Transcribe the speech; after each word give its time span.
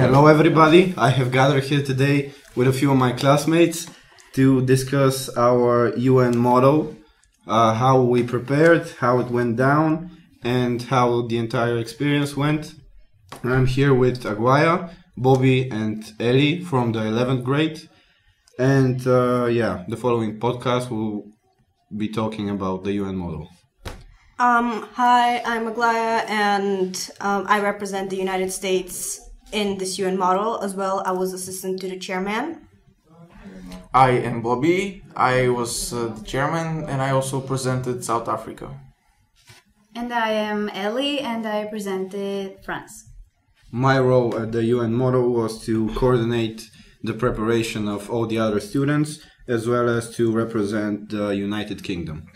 Hello, 0.00 0.28
everybody. 0.28 0.94
I 0.96 1.10
have 1.10 1.30
gathered 1.30 1.64
here 1.64 1.82
today 1.82 2.32
with 2.56 2.66
a 2.66 2.72
few 2.72 2.90
of 2.90 2.96
my 2.96 3.12
classmates 3.12 3.86
to 4.32 4.64
discuss 4.64 5.28
our 5.36 5.94
UN 5.94 6.38
model, 6.38 6.96
uh, 7.46 7.74
how 7.74 8.00
we 8.00 8.22
prepared, 8.22 8.88
how 8.98 9.20
it 9.20 9.26
went 9.26 9.56
down, 9.56 10.10
and 10.42 10.80
how 10.80 11.26
the 11.28 11.36
entire 11.36 11.76
experience 11.76 12.34
went. 12.34 12.72
And 13.42 13.52
I'm 13.52 13.66
here 13.66 13.92
with 13.92 14.24
Aglaya, 14.24 14.88
Bobby, 15.18 15.70
and 15.70 16.02
Ellie 16.18 16.64
from 16.64 16.92
the 16.92 17.00
11th 17.00 17.44
grade. 17.44 17.86
And 18.58 19.06
uh, 19.06 19.48
yeah, 19.50 19.84
the 19.86 19.98
following 19.98 20.40
podcast 20.40 20.88
will 20.88 21.24
be 21.94 22.08
talking 22.08 22.48
about 22.48 22.84
the 22.84 22.92
UN 22.92 23.16
model. 23.16 23.50
Um, 24.38 24.88
hi, 24.94 25.42
I'm 25.44 25.66
Aglaya, 25.66 26.24
and 26.26 26.96
um, 27.20 27.44
I 27.46 27.60
represent 27.60 28.08
the 28.08 28.16
United 28.16 28.50
States 28.50 29.20
in 29.52 29.78
this 29.78 29.98
UN 29.98 30.16
model 30.18 30.60
as 30.60 30.74
well. 30.74 31.02
I 31.04 31.12
was 31.12 31.32
assistant 31.32 31.80
to 31.80 31.88
the 31.88 31.98
chairman. 31.98 32.68
I 33.92 34.10
am 34.10 34.42
Bobby. 34.42 35.02
I 35.16 35.48
was 35.48 35.92
uh, 35.92 36.08
the 36.08 36.24
chairman, 36.24 36.88
and 36.88 37.02
I 37.02 37.10
also 37.10 37.40
presented 37.40 38.04
South 38.04 38.28
Africa. 38.28 38.78
And 39.96 40.12
I 40.12 40.30
am 40.30 40.68
Ellie, 40.68 41.20
and 41.20 41.46
I 41.46 41.66
presented 41.66 42.64
France. 42.64 43.06
My 43.72 43.98
role 43.98 44.36
at 44.36 44.52
the 44.52 44.64
UN 44.64 44.94
model 44.94 45.32
was 45.32 45.64
to 45.66 45.88
coordinate 45.94 46.70
the 47.02 47.14
preparation 47.14 47.88
of 47.88 48.10
all 48.10 48.26
the 48.26 48.38
other 48.38 48.60
students 48.60 49.20
as 49.48 49.66
well 49.66 49.88
as 49.88 50.14
to 50.16 50.32
represent 50.32 51.10
the 51.10 51.30
United 51.30 51.82
Kingdom. 51.82 52.26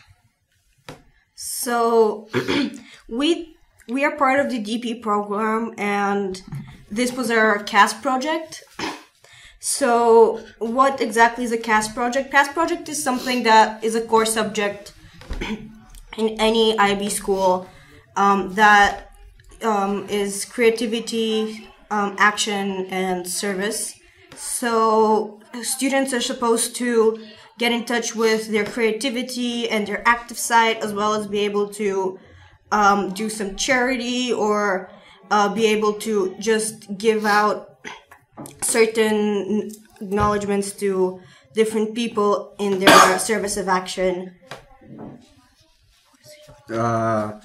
So 1.36 2.28
we 3.08 3.53
we 3.88 4.04
are 4.04 4.16
part 4.16 4.40
of 4.40 4.50
the 4.50 4.62
DP 4.62 5.02
program, 5.02 5.74
and 5.76 6.42
this 6.90 7.12
was 7.12 7.30
our 7.30 7.62
CAS 7.62 7.94
project. 7.94 8.64
So 9.60 10.40
what 10.58 11.00
exactly 11.00 11.44
is 11.44 11.52
a 11.52 11.58
CAS 11.58 11.92
project? 11.92 12.30
CAS 12.30 12.48
project 12.48 12.88
is 12.88 13.02
something 13.02 13.42
that 13.44 13.82
is 13.82 13.94
a 13.94 14.00
core 14.00 14.26
subject 14.26 14.92
in 16.18 16.28
any 16.38 16.78
IB 16.78 17.10
school 17.10 17.68
um, 18.16 18.54
that 18.54 19.12
um, 19.62 20.06
is 20.08 20.44
creativity, 20.44 21.68
um, 21.90 22.16
action, 22.18 22.86
and 22.86 23.26
service. 23.26 23.98
So 24.36 25.40
students 25.62 26.12
are 26.12 26.20
supposed 26.20 26.76
to 26.76 27.24
get 27.58 27.72
in 27.72 27.84
touch 27.84 28.14
with 28.14 28.48
their 28.48 28.64
creativity 28.64 29.68
and 29.68 29.86
their 29.86 30.06
active 30.06 30.38
side, 30.38 30.78
as 30.78 30.92
well 30.92 31.14
as 31.14 31.26
be 31.26 31.40
able 31.40 31.68
to 31.68 32.18
um, 32.72 33.12
do 33.12 33.28
some 33.28 33.56
charity 33.56 34.32
or 34.32 34.90
uh, 35.30 35.52
be 35.54 35.66
able 35.66 35.92
to 35.92 36.34
just 36.38 36.96
give 36.96 37.24
out 37.24 37.78
certain 38.62 39.70
acknowledgments 40.00 40.72
to 40.72 41.20
different 41.54 41.94
people 41.94 42.54
in 42.58 42.80
their 42.80 43.18
service 43.18 43.56
of 43.56 43.68
action. 43.68 44.34
Uh, 46.70 47.40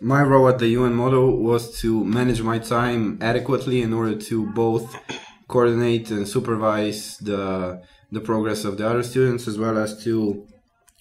my 0.00 0.22
role 0.22 0.48
at 0.48 0.58
the 0.58 0.68
UN 0.68 0.94
model 0.94 1.36
was 1.36 1.80
to 1.80 2.04
manage 2.04 2.40
my 2.40 2.58
time 2.58 3.18
adequately 3.20 3.82
in 3.82 3.92
order 3.92 4.16
to 4.16 4.46
both 4.52 4.96
coordinate 5.48 6.10
and 6.10 6.28
supervise 6.28 7.16
the 7.18 7.82
the 8.10 8.20
progress 8.20 8.64
of 8.64 8.78
the 8.78 8.88
other 8.88 9.02
students 9.02 9.46
as 9.46 9.58
well 9.58 9.76
as 9.76 10.02
to 10.02 10.46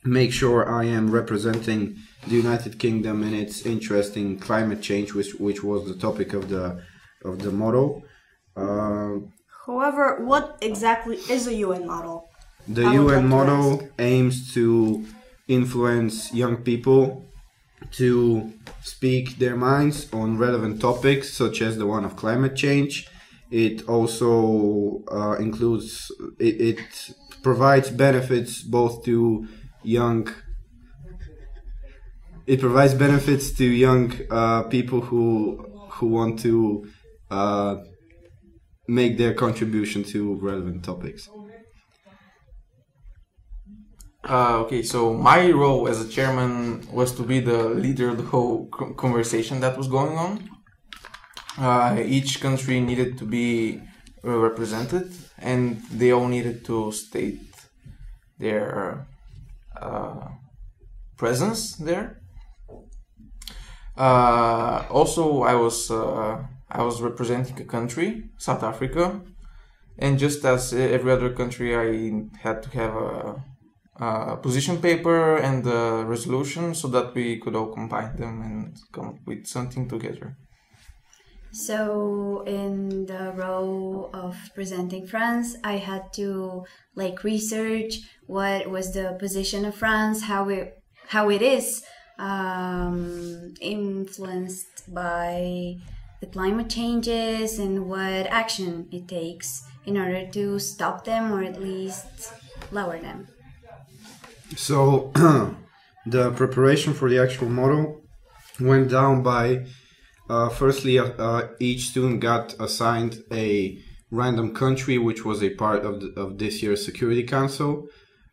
make 0.03 0.33
sure 0.33 0.69
I 0.69 0.85
am 0.85 1.09
representing 1.09 1.97
the 2.29 2.35
United 2.35 2.79
Kingdom 2.79 3.23
and 3.23 3.35
its 3.35 3.65
interest 3.65 4.17
in 4.17 4.37
climate 4.39 4.81
change, 4.81 5.13
which 5.13 5.33
which 5.35 5.63
was 5.63 5.87
the 5.87 5.95
topic 5.95 6.33
of 6.33 6.49
the 6.49 6.83
of 7.23 7.39
the 7.39 7.51
model. 7.51 8.03
Uh, 8.55 9.15
However, 9.65 10.23
what 10.23 10.57
exactly 10.61 11.17
is 11.29 11.45
a 11.47 11.53
UN 11.55 11.85
model? 11.85 12.27
the 12.67 12.83
I 12.85 12.93
UN 12.95 13.05
like 13.07 13.15
to 13.15 13.27
model 13.27 13.89
aims 13.99 14.53
to 14.53 15.05
influence 15.47 16.33
young 16.33 16.57
people 16.57 17.23
to 17.91 18.51
speak 18.81 19.37
their 19.37 19.55
minds 19.55 20.11
on 20.11 20.37
relevant 20.37 20.81
topics 20.81 21.33
such 21.33 21.61
as 21.61 21.77
the 21.77 21.85
one 21.85 22.03
of 22.03 22.15
climate 22.15 22.55
change. 22.55 23.07
It 23.49 23.87
also 23.87 25.03
uh, 25.09 25.35
includes 25.39 26.11
it, 26.39 26.55
it 26.61 27.15
provides 27.43 27.89
benefits 27.89 28.61
both 28.61 29.05
to 29.05 29.47
young. 29.83 30.27
It 32.47 32.61
provides 32.61 32.93
benefits 32.93 33.51
to 33.57 33.65
young 33.65 34.13
uh, 34.31 34.63
people 34.63 35.01
who 35.01 35.21
who 35.95 36.07
want 36.07 36.39
to 36.39 36.87
uh, 37.29 37.75
make 38.87 39.17
their 39.17 39.33
contribution 39.33 40.03
to 40.05 40.35
relevant 40.35 40.85
topics. 40.85 41.27
Uh, 44.29 44.59
okay, 44.59 44.81
so 44.81 45.13
my 45.13 45.51
role 45.51 45.87
as 45.87 45.99
a 46.05 46.07
chairman 46.07 46.87
was 46.91 47.13
to 47.15 47.23
be 47.23 47.39
the 47.39 47.69
leader 47.69 48.09
of 48.09 48.17
the 48.17 48.23
whole 48.23 48.67
conversation 49.05 49.59
that 49.59 49.77
was 49.77 49.87
going 49.87 50.17
on. 50.17 50.49
Uh, 51.57 52.01
each 52.05 52.39
country 52.39 52.79
needed 52.79 53.17
to 53.17 53.25
be 53.25 53.81
uh, 54.23 54.37
represented, 54.37 55.11
and 55.37 55.81
they 55.91 56.11
all 56.11 56.27
needed 56.27 56.63
to 56.63 56.91
state 56.91 57.41
their 58.37 59.05
uh, 59.81 60.27
presence 61.17 61.75
there. 61.75 62.21
Uh, 63.97 64.85
also, 64.89 65.43
I 65.43 65.55
was 65.55 65.89
uh, 65.89 66.43
I 66.69 66.83
was 66.83 67.01
representing 67.01 67.59
a 67.59 67.65
country, 67.65 68.29
South 68.37 68.63
Africa, 68.63 69.21
and 69.97 70.19
just 70.19 70.45
as 70.45 70.73
every 70.73 71.11
other 71.11 71.31
country, 71.31 71.75
I 71.75 72.27
had 72.39 72.61
to 72.63 72.69
have 72.69 72.95
a 72.95 73.43
uh, 73.99 74.35
position 74.35 74.77
paper 74.77 75.37
and 75.37 75.65
a 75.65 76.05
resolution 76.05 76.75
so 76.75 76.87
that 76.89 77.15
we 77.15 77.39
could 77.39 77.55
all 77.55 77.73
combine 77.73 78.15
them 78.15 78.41
and 78.41 78.77
come 78.91 79.07
up 79.07 79.19
with 79.25 79.47
something 79.47 79.89
together. 79.89 80.37
So 81.51 82.43
in 82.45 83.07
the 83.07 83.31
role 83.35 84.11
of 84.13 84.35
presenting 84.53 85.07
France, 85.07 85.55
I 85.63 85.77
had 85.77 86.13
to 86.13 86.65
like 86.93 87.23
research 87.23 88.01
what 88.27 88.69
was 88.69 88.93
the 88.93 89.15
position 89.17 89.65
of 89.65 89.73
France, 89.73 90.21
how 90.23 90.49
it 90.49 90.77
how 91.07 91.29
it 91.29 91.41
is 91.41 91.83
um, 92.19 93.53
influenced 93.61 94.93
by 94.93 95.77
the 96.19 96.27
climate 96.27 96.69
changes 96.69 97.59
and 97.59 97.87
what 97.87 98.25
action 98.27 98.87
it 98.91 99.07
takes 99.07 99.63
in 99.85 99.97
order 99.97 100.27
to 100.31 100.59
stop 100.59 101.05
them 101.05 101.31
or 101.31 101.43
at 101.43 101.61
least 101.61 102.33
lower 102.71 102.99
them. 102.99 103.27
So 104.55 105.11
the 106.05 106.31
preparation 106.31 106.93
for 106.93 107.09
the 107.09 107.19
actual 107.19 107.49
model 107.49 108.01
went 108.59 108.89
down 108.89 109.21
by 109.21 109.65
uh, 110.29 110.49
firstly, 110.49 110.99
uh, 110.99 111.05
uh, 111.17 111.47
each 111.59 111.87
student 111.89 112.19
got 112.19 112.53
assigned 112.59 113.23
a 113.31 113.81
random 114.11 114.53
country, 114.53 114.97
which 114.97 115.23
was 115.23 115.41
a 115.41 115.49
part 115.51 115.85
of, 115.85 116.01
the, 116.01 116.13
of 116.19 116.37
this 116.37 116.61
year's 116.61 116.83
Security 116.83 117.23
Council. 117.23 117.87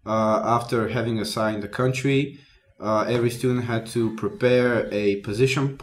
Uh, 0.07 0.43
after 0.45 0.89
having 0.89 1.19
assigned 1.19 1.65
a 1.65 1.69
country, 1.69 2.39
uh, 2.85 3.05
every 3.09 3.31
student 3.31 3.65
had 3.65 3.87
to 3.87 4.15
prepare 4.17 4.89
a 4.93 5.17
position 5.23 5.79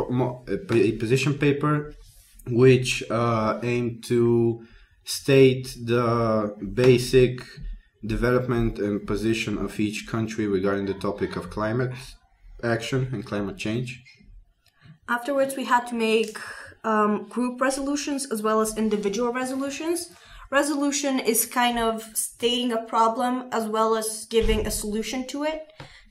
a 0.70 0.92
position 1.04 1.34
paper, 1.34 1.94
which 2.48 3.04
uh, 3.10 3.60
aimed 3.64 4.04
to 4.04 4.64
state 5.04 5.76
the 5.84 6.56
basic 6.74 7.42
development 8.06 8.78
and 8.80 9.08
position 9.08 9.58
of 9.58 9.80
each 9.80 10.08
country 10.08 10.46
regarding 10.48 10.86
the 10.86 10.94
topic 10.94 11.36
of 11.36 11.50
climate 11.50 11.94
action 12.64 13.10
and 13.12 13.26
climate 13.26 13.58
change. 13.58 14.04
Afterwards, 15.10 15.56
we 15.56 15.66
had 15.66 15.88
to 15.88 15.96
make 15.96 16.38
um, 16.84 17.28
group 17.28 17.60
resolutions 17.60 18.32
as 18.32 18.44
well 18.44 18.62
as 18.62 18.78
individual 18.78 19.34
resolutions. 19.34 20.12
Resolution 20.52 21.20
is 21.20 21.46
kind 21.46 21.80
of 21.80 22.04
stating 22.14 22.72
a 22.72 22.84
problem 22.84 23.48
as 23.52 23.66
well 23.68 23.96
as 23.96 24.28
giving 24.30 24.68
a 24.68 24.72
solution 24.72 25.26
to 25.28 25.44
it. 25.44 25.62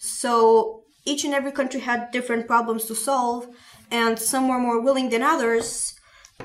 So 0.00 0.84
each 1.04 1.24
and 1.24 1.34
every 1.34 1.52
country 1.52 1.80
had 1.80 2.10
different 2.10 2.46
problems 2.46 2.86
to 2.86 2.94
solve, 2.94 3.48
and 3.90 4.18
some 4.18 4.48
were 4.48 4.58
more 4.58 4.80
willing 4.80 5.10
than 5.10 5.22
others. 5.22 5.94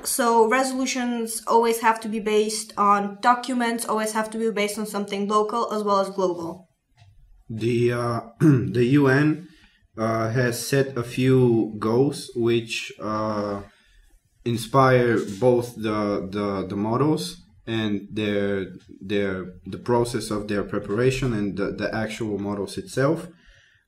So 0.04 0.50
resolutions 0.50 1.42
always 1.48 1.80
have 1.80 2.02
to 2.02 2.10
be 2.10 2.19
based 2.19 2.74
on 2.78 3.18
documents, 3.22 3.86
always 3.86 4.12
have 4.12 4.30
to 4.31 4.38
be 4.38 4.52
based 4.52 4.78
on 4.78 4.86
something 4.86 5.30
local 5.30 5.72
as 5.72 5.84
well 5.84 6.00
as 6.00 6.10
global. 6.10 6.68
The 7.50 7.94
uh, 7.94 8.22
the 8.40 8.86
UN 9.00 9.48
uh, 9.98 10.30
has 10.31 10.68
set 10.68 10.98
a 10.98 11.04
few 11.04 11.75
goals 11.80 12.30
which 12.36 12.92
uh, 13.00 13.62
inspire 14.44 15.18
both 15.40 15.75
the, 15.75 16.28
the 16.30 16.66
the 16.68 16.75
models 16.75 17.42
and 17.66 18.08
their 18.12 18.68
their 19.01 19.46
the 19.66 19.78
process 19.78 20.30
of 20.30 20.48
their 20.48 20.63
preparation 20.63 21.34
and 21.34 21.58
the, 21.58 21.72
the 21.72 21.94
actual 21.96 22.38
models 22.38 22.78
itself. 22.78 23.28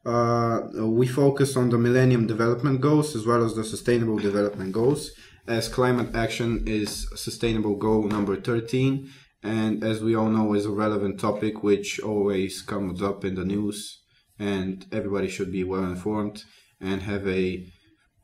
Uh, 0.07 0.61
we 0.85 1.05
focus 1.05 1.57
on 1.57 1.69
the 1.69 1.77
Millennium 1.77 2.27
Development 2.27 2.79
Goals 2.79 3.13
as 3.13 3.25
well 3.25 3.43
as 3.43 3.55
the 3.55 3.63
Sustainable 3.63 4.17
Development 4.17 4.71
Goals, 4.71 5.11
as 5.47 5.67
climate 5.67 6.15
action 6.15 6.63
is 6.65 7.07
sustainable 7.15 7.75
goal 7.75 8.03
number 8.03 8.35
13 8.39 9.09
and 9.43 9.83
as 9.83 10.01
we 10.01 10.15
all 10.15 10.29
know 10.29 10.53
is 10.53 10.65
a 10.65 10.71
relevant 10.71 11.19
topic 11.19 11.61
which 11.63 11.99
always 11.99 12.61
comes 12.61 13.01
up 13.01 13.23
in 13.23 13.35
the 13.35 13.45
news 13.45 14.01
and 14.39 14.85
everybody 14.91 15.27
should 15.27 15.51
be 15.51 15.63
well 15.63 15.83
informed 15.83 16.43
and 16.81 17.01
have 17.01 17.27
a 17.27 17.65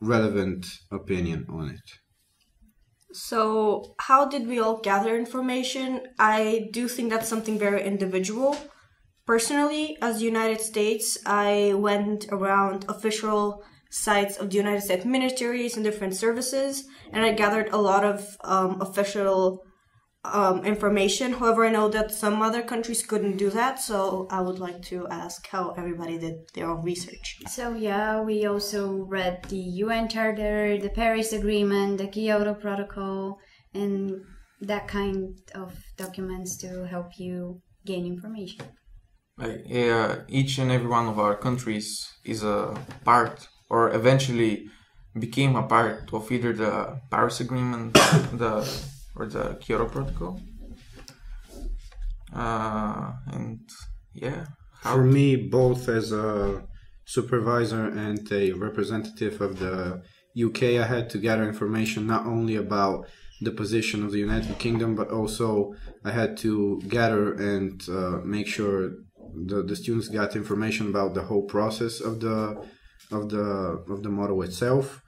relevant 0.02 0.66
opinion 0.92 1.46
on 1.50 1.70
it 1.70 1.88
So, 3.16 3.94
how 4.00 4.26
did 4.26 4.48
we 4.48 4.58
all 4.60 4.78
gather 4.82 5.16
information? 5.16 6.02
I 6.18 6.70
do 6.72 6.88
think 6.88 7.12
that's 7.12 7.30
something 7.30 7.60
very 7.60 7.84
individual. 7.84 8.58
Personally, 9.26 9.98
as 10.02 10.22
United 10.22 10.60
States, 10.60 11.18
I 11.26 11.74
went 11.76 12.26
around 12.30 12.86
official 12.90 13.64
sites 13.90 14.38
of 14.38 14.50
the 14.50 14.58
United 14.58 14.82
States 14.82 15.06
ministries 15.06 15.76
and 15.76 15.86
different 15.86 16.16
services, 16.16 16.86
and 17.12 17.24
I 17.24 17.32
gathered 17.32 17.70
a 17.70 17.78
lot 17.78 18.04
of 18.04 18.36
um, 18.44 18.82
official 18.82 19.64
um, 20.26 20.66
information. 20.66 21.34
However, 21.34 21.66
I 21.66 21.70
know 21.70 21.90
that 21.90 22.12
some 22.12 22.42
other 22.42 22.62
countries 22.62 23.06
couldn't 23.06 23.38
do 23.38 23.50
that, 23.52 23.80
so 23.80 24.28
I 24.30 24.42
would 24.42 24.60
like 24.60 24.82
to 24.84 25.08
ask 25.08 25.48
how 25.48 25.72
everybody 25.78 26.18
did 26.18 26.36
their 26.54 26.70
own 26.70 26.84
research. 26.84 27.38
So 27.48 27.76
yeah, 27.76 28.22
we 28.22 28.46
also 28.46 29.06
read 29.08 29.44
the 29.50 29.64
UN 29.84 30.10
Charter, 30.10 30.78
the 30.78 30.90
Paris 30.90 31.34
Agreement, 31.34 31.98
the 31.98 32.08
Kyoto 32.08 32.56
Protocol, 32.56 33.38
and 33.74 34.22
that 34.62 34.88
kind 34.88 35.38
of 35.56 35.78
documents 35.98 36.58
to 36.58 36.88
help 36.88 37.20
you 37.20 37.62
gain 37.86 38.06
information. 38.06 38.66
Uh, 39.42 40.18
each 40.28 40.60
and 40.60 40.72
every 40.72 40.88
one 40.88 41.08
of 41.08 41.18
our 41.18 41.36
countries 41.36 42.08
is 42.24 42.44
a 42.44 42.78
part, 43.04 43.48
or 43.70 43.94
eventually 43.94 44.68
became 45.18 45.56
a 45.56 45.64
part 45.64 46.14
of 46.14 46.32
either 46.32 46.54
the 46.54 47.00
Paris 47.10 47.40
Agreement, 47.40 47.94
the 48.34 48.68
or 49.16 49.26
the 49.28 49.58
Kyoto 49.60 49.86
Protocol. 49.86 50.40
Uh, 52.34 53.12
and 53.32 53.60
yeah, 54.14 54.46
For 54.82 55.04
me, 55.04 55.36
both 55.36 55.88
as 55.88 56.12
a 56.12 56.64
supervisor 57.06 57.86
and 57.88 58.32
a 58.32 58.52
representative 58.54 59.42
of 59.42 59.60
the 59.60 60.02
UK, 60.36 60.64
I 60.82 60.86
had 60.86 61.10
to 61.12 61.18
gather 61.18 61.48
information 61.48 62.08
not 62.08 62.26
only 62.26 62.56
about 62.56 63.08
the 63.42 63.52
position 63.52 64.04
of 64.04 64.12
the 64.12 64.20
United 64.20 64.58
Kingdom, 64.58 64.96
but 64.96 65.10
also 65.10 65.74
I 66.04 66.12
had 66.12 66.38
to 66.38 66.82
gather 66.88 67.34
and 67.34 67.82
uh, 67.90 68.20
make 68.24 68.48
sure 68.48 68.92
the, 69.36 69.64
the 69.64 69.76
students 69.76 70.08
got 70.08 70.36
information 70.36 70.88
about 70.88 71.14
the 71.14 71.24
whole 71.24 71.44
process 71.44 72.00
of 72.00 72.20
the 72.20 72.64
of 73.12 73.30
the 73.30 73.84
of 73.90 74.04
the 74.04 74.10
model 74.10 74.42
itself. 74.42 75.02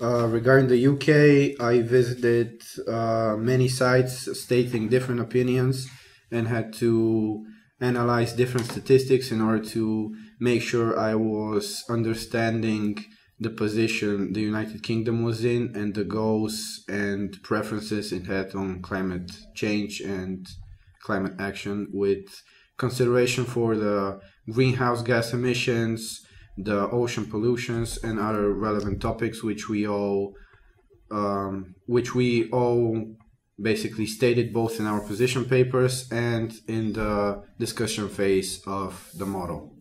Uh, 0.00 0.26
regarding 0.26 0.68
the 0.68 0.86
UK, 0.92 1.60
I 1.64 1.80
visited 1.82 2.62
uh, 2.88 3.36
many 3.38 3.68
sites 3.68 4.40
stating 4.40 4.88
different 4.88 5.20
opinions 5.20 5.88
and 6.32 6.48
had 6.48 6.72
to 6.74 7.44
analyze 7.80 8.32
different 8.32 8.66
statistics 8.66 9.30
in 9.30 9.40
order 9.40 9.64
to 9.64 10.14
make 10.40 10.62
sure 10.62 10.98
I 10.98 11.14
was 11.14 11.84
understanding 11.88 13.04
the 13.38 13.50
position 13.50 14.32
the 14.32 14.40
United 14.40 14.82
Kingdom 14.82 15.22
was 15.22 15.44
in 15.44 15.72
and 15.74 15.94
the 15.94 16.04
goals 16.04 16.82
and 16.88 17.40
preferences 17.42 18.12
it 18.12 18.26
had 18.26 18.54
on 18.54 18.80
climate 18.80 19.30
change 19.54 20.00
and 20.00 20.46
climate 21.02 21.34
action 21.38 21.88
with 21.92 22.42
consideration 22.76 23.44
for 23.44 23.76
the 23.76 24.20
greenhouse 24.50 25.02
gas 25.02 25.32
emissions, 25.32 26.20
the 26.56 26.88
ocean 26.90 27.26
pollutions 27.26 27.98
and 28.02 28.18
other 28.18 28.52
relevant 28.52 29.00
topics 29.00 29.42
which 29.42 29.68
we 29.68 29.86
all 29.86 30.34
um, 31.10 31.74
which 31.86 32.14
we 32.14 32.48
all 32.50 33.16
basically 33.60 34.06
stated 34.06 34.52
both 34.52 34.80
in 34.80 34.86
our 34.86 35.00
position 35.00 35.44
papers 35.44 36.10
and 36.10 36.52
in 36.66 36.92
the 36.92 37.42
discussion 37.58 38.08
phase 38.08 38.60
of 38.66 39.10
the 39.16 39.26
model. 39.26 39.74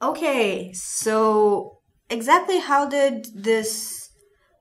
Okay, 0.00 0.72
so 0.72 1.78
exactly 2.10 2.58
how 2.58 2.88
did 2.88 3.26
this 3.34 4.10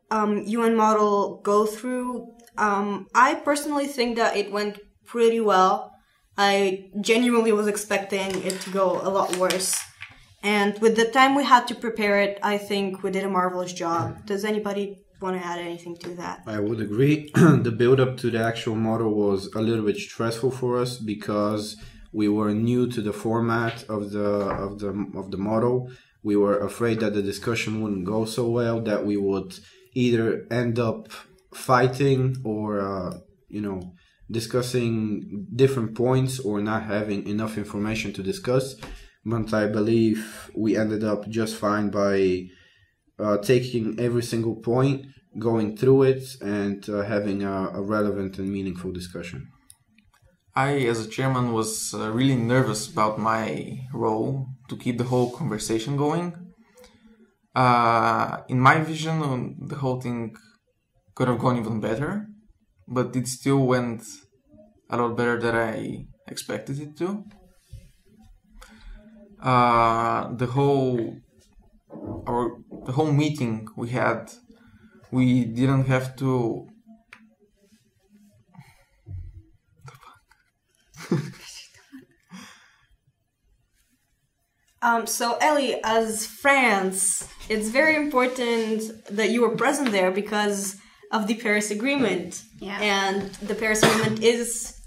um, 0.10 0.44
UN 0.46 0.76
model 0.76 1.42
go 1.44 1.66
through? 1.66 2.28
Um, 2.58 3.08
I 3.14 3.36
personally 3.36 3.88
think 3.88 4.16
that 4.16 4.36
it 4.36 4.52
went 4.52 4.80
pretty 5.06 5.42
well. 5.42 5.92
I 6.38 6.90
genuinely 7.02 7.52
was 7.52 7.68
expecting 7.68 8.44
it 8.44 8.60
to 8.62 8.70
go 8.70 9.00
a 9.02 9.10
lot 9.10 9.38
worse. 9.38 9.80
And 10.44 10.78
with 10.80 10.96
the 10.96 11.06
time 11.06 11.34
we 11.34 11.44
had 11.44 11.68
to 11.70 11.76
prepare 11.76 12.22
it, 12.22 12.40
I 12.44 12.58
think 12.58 13.04
we 13.04 13.12
did 13.12 13.24
a 13.24 13.30
marvelous 13.30 13.74
job. 13.74 14.26
Does 14.26 14.46
anybody 14.46 15.06
want 15.22 15.42
to 15.42 15.46
add 15.46 15.60
anything 15.60 15.98
to 15.98 16.10
that? 16.16 16.44
I 16.46 16.60
would 16.60 16.82
agree. 16.82 17.32
the 17.36 17.74
build 17.76 18.00
up 18.00 18.18
to 18.18 18.30
the 18.30 18.44
actual 18.44 18.76
model 18.76 19.14
was 19.14 19.48
a 19.56 19.62
little 19.62 19.86
bit 19.86 19.98
stressful 19.98 20.52
for 20.52 20.80
us 20.80 20.98
because 20.98 21.78
we 22.12 22.28
were 22.28 22.54
new 22.54 22.88
to 22.92 23.02
the 23.02 23.14
format 23.14 23.84
of 23.90 24.12
the 24.12 24.30
of 24.66 24.80
the 24.80 24.92
of 25.16 25.32
the 25.32 25.38
model. 25.38 25.90
We 26.24 26.36
were 26.36 26.60
afraid 26.60 27.00
that 27.00 27.14
the 27.14 27.22
discussion 27.22 27.82
wouldn't 27.82 28.06
go 28.06 28.26
so 28.26 28.48
well 28.50 28.82
that 28.82 29.06
we 29.06 29.18
would 29.18 29.60
either 29.94 30.46
end 30.52 30.80
up 30.80 31.10
fighting 31.54 32.36
or 32.44 32.80
uh, 32.82 33.18
you 33.50 33.62
know 33.62 33.94
discussing 34.30 35.48
different 35.56 35.96
points 35.96 36.40
or 36.40 36.62
not 36.62 36.84
having 36.84 37.28
enough 37.28 37.58
information 37.58 38.14
to 38.14 38.24
discuss. 38.24 38.76
But 39.24 39.54
I 39.54 39.68
believe 39.68 40.52
we 40.56 40.78
ended 40.78 41.04
up 41.04 41.28
just 41.30 41.56
fine 41.56 41.90
by 41.90 42.50
uh, 43.18 43.38
taking 43.38 44.00
every 44.00 44.24
single 44.24 44.56
point, 44.56 45.08
going 45.40 45.78
through 45.78 46.04
it, 46.04 46.24
and 46.42 46.88
uh, 46.90 47.02
having 47.04 47.44
a, 47.44 47.70
a 47.74 47.82
relevant 47.82 48.38
and 48.38 48.50
meaningful 48.52 48.92
discussion. 48.92 49.48
I, 50.56 50.78
as 50.92 51.06
a 51.06 51.10
chairman, 51.10 51.52
was 51.52 51.94
uh, 51.94 52.12
really 52.12 52.36
nervous 52.36 52.88
about 52.90 53.20
my 53.20 53.80
role 53.94 54.48
to 54.70 54.78
keep 54.78 54.98
the 54.98 55.04
whole 55.04 55.32
conversation 55.32 55.98
going. 55.98 56.34
Uh, 57.54 58.42
in 58.48 58.60
my 58.60 58.80
vision, 58.80 59.58
the 59.60 59.76
whole 59.76 60.00
thing 60.00 60.36
could 61.16 61.28
have 61.28 61.40
gone 61.40 61.58
even 61.58 61.80
better, 61.80 62.28
but 62.88 63.16
it 63.16 63.28
still 63.28 63.66
went 63.66 64.04
a 64.90 64.98
lot 64.98 65.16
better 65.18 65.40
than 65.40 65.56
I 65.56 66.06
expected 66.28 66.80
it 66.80 66.98
to. 66.98 67.24
Uh, 69.42 70.34
the 70.34 70.48
whole 70.48 71.18
our 72.28 72.58
the 72.86 72.92
whole 72.92 73.12
meeting 73.12 73.68
we 73.76 73.90
had, 73.90 74.32
we 75.12 75.46
didn't 75.46 75.86
have 75.86 76.16
to 76.18 76.68
Um, 84.86 85.08
so 85.08 85.36
Ellie, 85.42 85.82
as 85.84 86.28
France, 86.28 87.28
it's 87.50 87.70
very 87.70 87.96
important 87.96 88.84
that 89.10 89.32
you 89.32 89.42
were 89.42 89.56
present 89.56 89.92
there 89.92 90.12
because 90.12 90.76
of 91.12 91.28
the 91.28 91.36
Paris 91.36 91.72
Agreement. 91.72 92.44
Yeah. 92.60 92.80
And 92.82 93.34
the 93.36 93.56
Paris 93.56 93.84
Agreement 93.84 94.24
is 94.24 94.82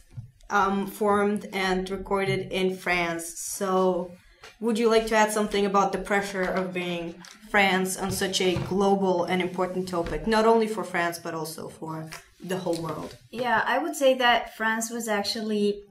um, 0.50 0.87
formed 0.87 1.46
and 1.52 1.88
recorded 1.90 2.52
in 2.52 2.76
France. 2.76 3.38
So, 3.38 4.12
would 4.60 4.78
you 4.78 4.88
like 4.88 5.06
to 5.08 5.14
add 5.14 5.32
something 5.32 5.66
about 5.66 5.92
the 5.92 5.98
pressure 5.98 6.42
of 6.42 6.72
being 6.72 7.14
France 7.50 7.96
on 7.96 8.10
such 8.10 8.40
a 8.40 8.56
global 8.68 9.25
and 9.25 9.40
important 9.40 9.88
topic, 9.88 10.26
not 10.26 10.44
only 10.46 10.66
for 10.66 10.84
France 10.84 11.18
but 11.18 11.34
also 11.34 11.68
for 11.68 12.08
the 12.42 12.56
whole 12.56 12.80
world? 12.82 13.16
Yeah, 13.30 13.62
I 13.66 13.78
would 13.78 13.96
say 13.96 14.14
that 14.14 14.56
France 14.56 14.90
was 14.90 15.08
actually 15.08 15.82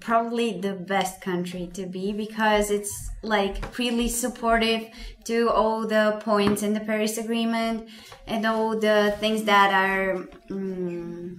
probably 0.00 0.60
the 0.60 0.72
best 0.72 1.20
country 1.20 1.68
to 1.74 1.86
be 1.86 2.12
because 2.12 2.70
it's 2.70 3.10
like 3.22 3.78
really 3.78 4.08
supportive 4.08 4.88
to 5.24 5.48
all 5.50 5.86
the 5.86 6.20
points 6.24 6.62
in 6.62 6.72
the 6.72 6.80
Paris 6.80 7.18
Agreement 7.18 7.88
and 8.26 8.46
all 8.46 8.78
the 8.78 9.14
things 9.20 9.44
that 9.44 9.72
are 9.72 10.26
mm 10.50 11.38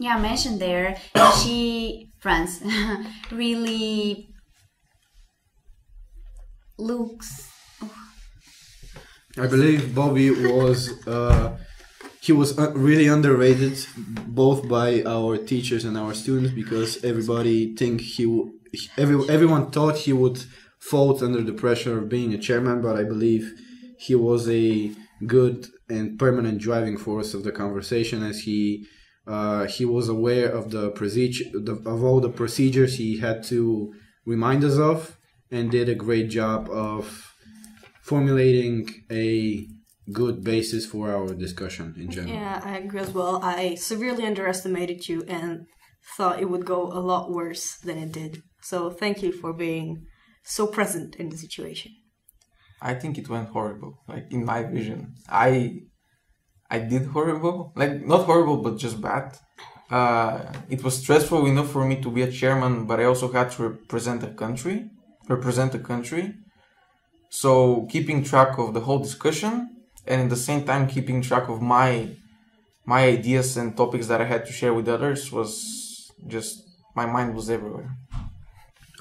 yeah 0.00 0.18
mentioned 0.18 0.60
there. 0.60 0.96
And 1.14 1.34
she 1.38 2.10
France 2.20 2.62
really 3.30 4.28
looks 6.78 7.54
I 9.36 9.48
believe 9.48 9.94
Bobby 9.94 10.30
was 10.30 11.04
uh, 11.08 11.56
he 12.24 12.32
was 12.32 12.58
uh, 12.58 12.72
really 12.72 13.06
underrated 13.06 13.76
both 14.26 14.66
by 14.66 15.02
our 15.04 15.36
teachers 15.36 15.84
and 15.84 15.96
our 15.98 16.14
students 16.14 16.54
because 16.54 17.04
everybody 17.04 17.74
think 17.76 18.00
he 18.00 18.24
every 18.96 19.16
everyone 19.28 19.70
thought 19.70 19.98
he 19.98 20.12
would 20.12 20.38
fold 20.78 21.22
under 21.22 21.42
the 21.42 21.52
pressure 21.52 21.98
of 21.98 22.08
being 22.08 22.32
a 22.32 22.38
chairman, 22.38 22.80
but 22.80 22.96
I 22.96 23.04
believe 23.04 23.52
he 23.98 24.14
was 24.14 24.48
a 24.48 24.92
good 25.26 25.66
and 25.88 26.18
permanent 26.18 26.58
driving 26.60 26.96
force 26.96 27.34
of 27.34 27.44
the 27.44 27.52
conversation 27.52 28.22
as 28.22 28.40
he 28.40 28.86
uh, 29.26 29.64
he 29.66 29.84
was 29.84 30.08
aware 30.08 30.48
of 30.48 30.70
the 30.70 30.90
procedure 30.92 31.44
of 31.94 32.02
all 32.04 32.20
the 32.20 32.36
procedures 32.42 32.96
he 32.96 33.18
had 33.18 33.42
to 33.52 33.92
remind 34.24 34.64
us 34.64 34.78
of 34.78 35.18
and 35.50 35.70
did 35.70 35.88
a 35.90 35.94
great 35.94 36.28
job 36.30 36.70
of 36.70 37.34
formulating 38.02 38.88
a 39.10 39.66
good 40.12 40.44
basis 40.44 40.86
for 40.86 41.10
our 41.10 41.34
discussion 41.34 41.94
in 41.98 42.10
general. 42.10 42.34
Yeah, 42.34 42.60
I 42.64 42.78
agree 42.78 43.00
as 43.00 43.10
well. 43.10 43.40
I 43.42 43.74
severely 43.76 44.24
underestimated 44.24 45.08
you 45.08 45.24
and 45.28 45.66
thought 46.16 46.40
it 46.40 46.50
would 46.50 46.66
go 46.66 46.82
a 46.92 47.00
lot 47.00 47.30
worse 47.30 47.76
than 47.76 47.98
it 47.98 48.12
did. 48.12 48.42
So 48.62 48.90
thank 48.90 49.22
you 49.22 49.32
for 49.32 49.52
being 49.52 50.06
so 50.44 50.66
present 50.66 51.16
in 51.16 51.30
the 51.30 51.36
situation. 51.36 51.92
I 52.80 52.94
think 52.94 53.16
it 53.16 53.28
went 53.28 53.48
horrible. 53.48 54.02
Like 54.06 54.26
in 54.30 54.44
my 54.44 54.62
vision, 54.64 55.14
I 55.28 55.80
I 56.70 56.80
did 56.80 57.06
horrible. 57.06 57.72
Like 57.76 58.04
not 58.04 58.26
horrible, 58.26 58.58
but 58.58 58.76
just 58.76 59.00
bad. 59.00 59.38
Uh, 59.90 60.52
it 60.68 60.82
was 60.82 60.98
stressful 60.98 61.46
enough 61.46 61.70
for 61.70 61.84
me 61.84 62.00
to 62.02 62.10
be 62.10 62.22
a 62.22 62.30
chairman, 62.30 62.86
but 62.86 63.00
I 63.00 63.04
also 63.04 63.30
had 63.30 63.50
to 63.52 63.68
represent 63.68 64.22
a 64.22 64.28
country, 64.28 64.90
represent 65.28 65.74
a 65.74 65.78
country. 65.78 66.34
So 67.30 67.86
keeping 67.90 68.22
track 68.22 68.58
of 68.58 68.74
the 68.74 68.80
whole 68.80 68.98
discussion, 68.98 69.73
and 70.06 70.22
at 70.22 70.30
the 70.30 70.36
same 70.36 70.64
time 70.64 70.86
keeping 70.86 71.22
track 71.22 71.48
of 71.48 71.60
my 71.62 72.08
my 72.86 73.04
ideas 73.04 73.56
and 73.56 73.76
topics 73.76 74.06
that 74.08 74.20
I 74.20 74.24
had 74.24 74.44
to 74.46 74.52
share 74.52 74.74
with 74.74 74.88
others 74.88 75.32
was 75.32 76.10
just 76.26 76.62
my 76.94 77.06
mind 77.06 77.34
was 77.34 77.48
everywhere. 77.50 77.96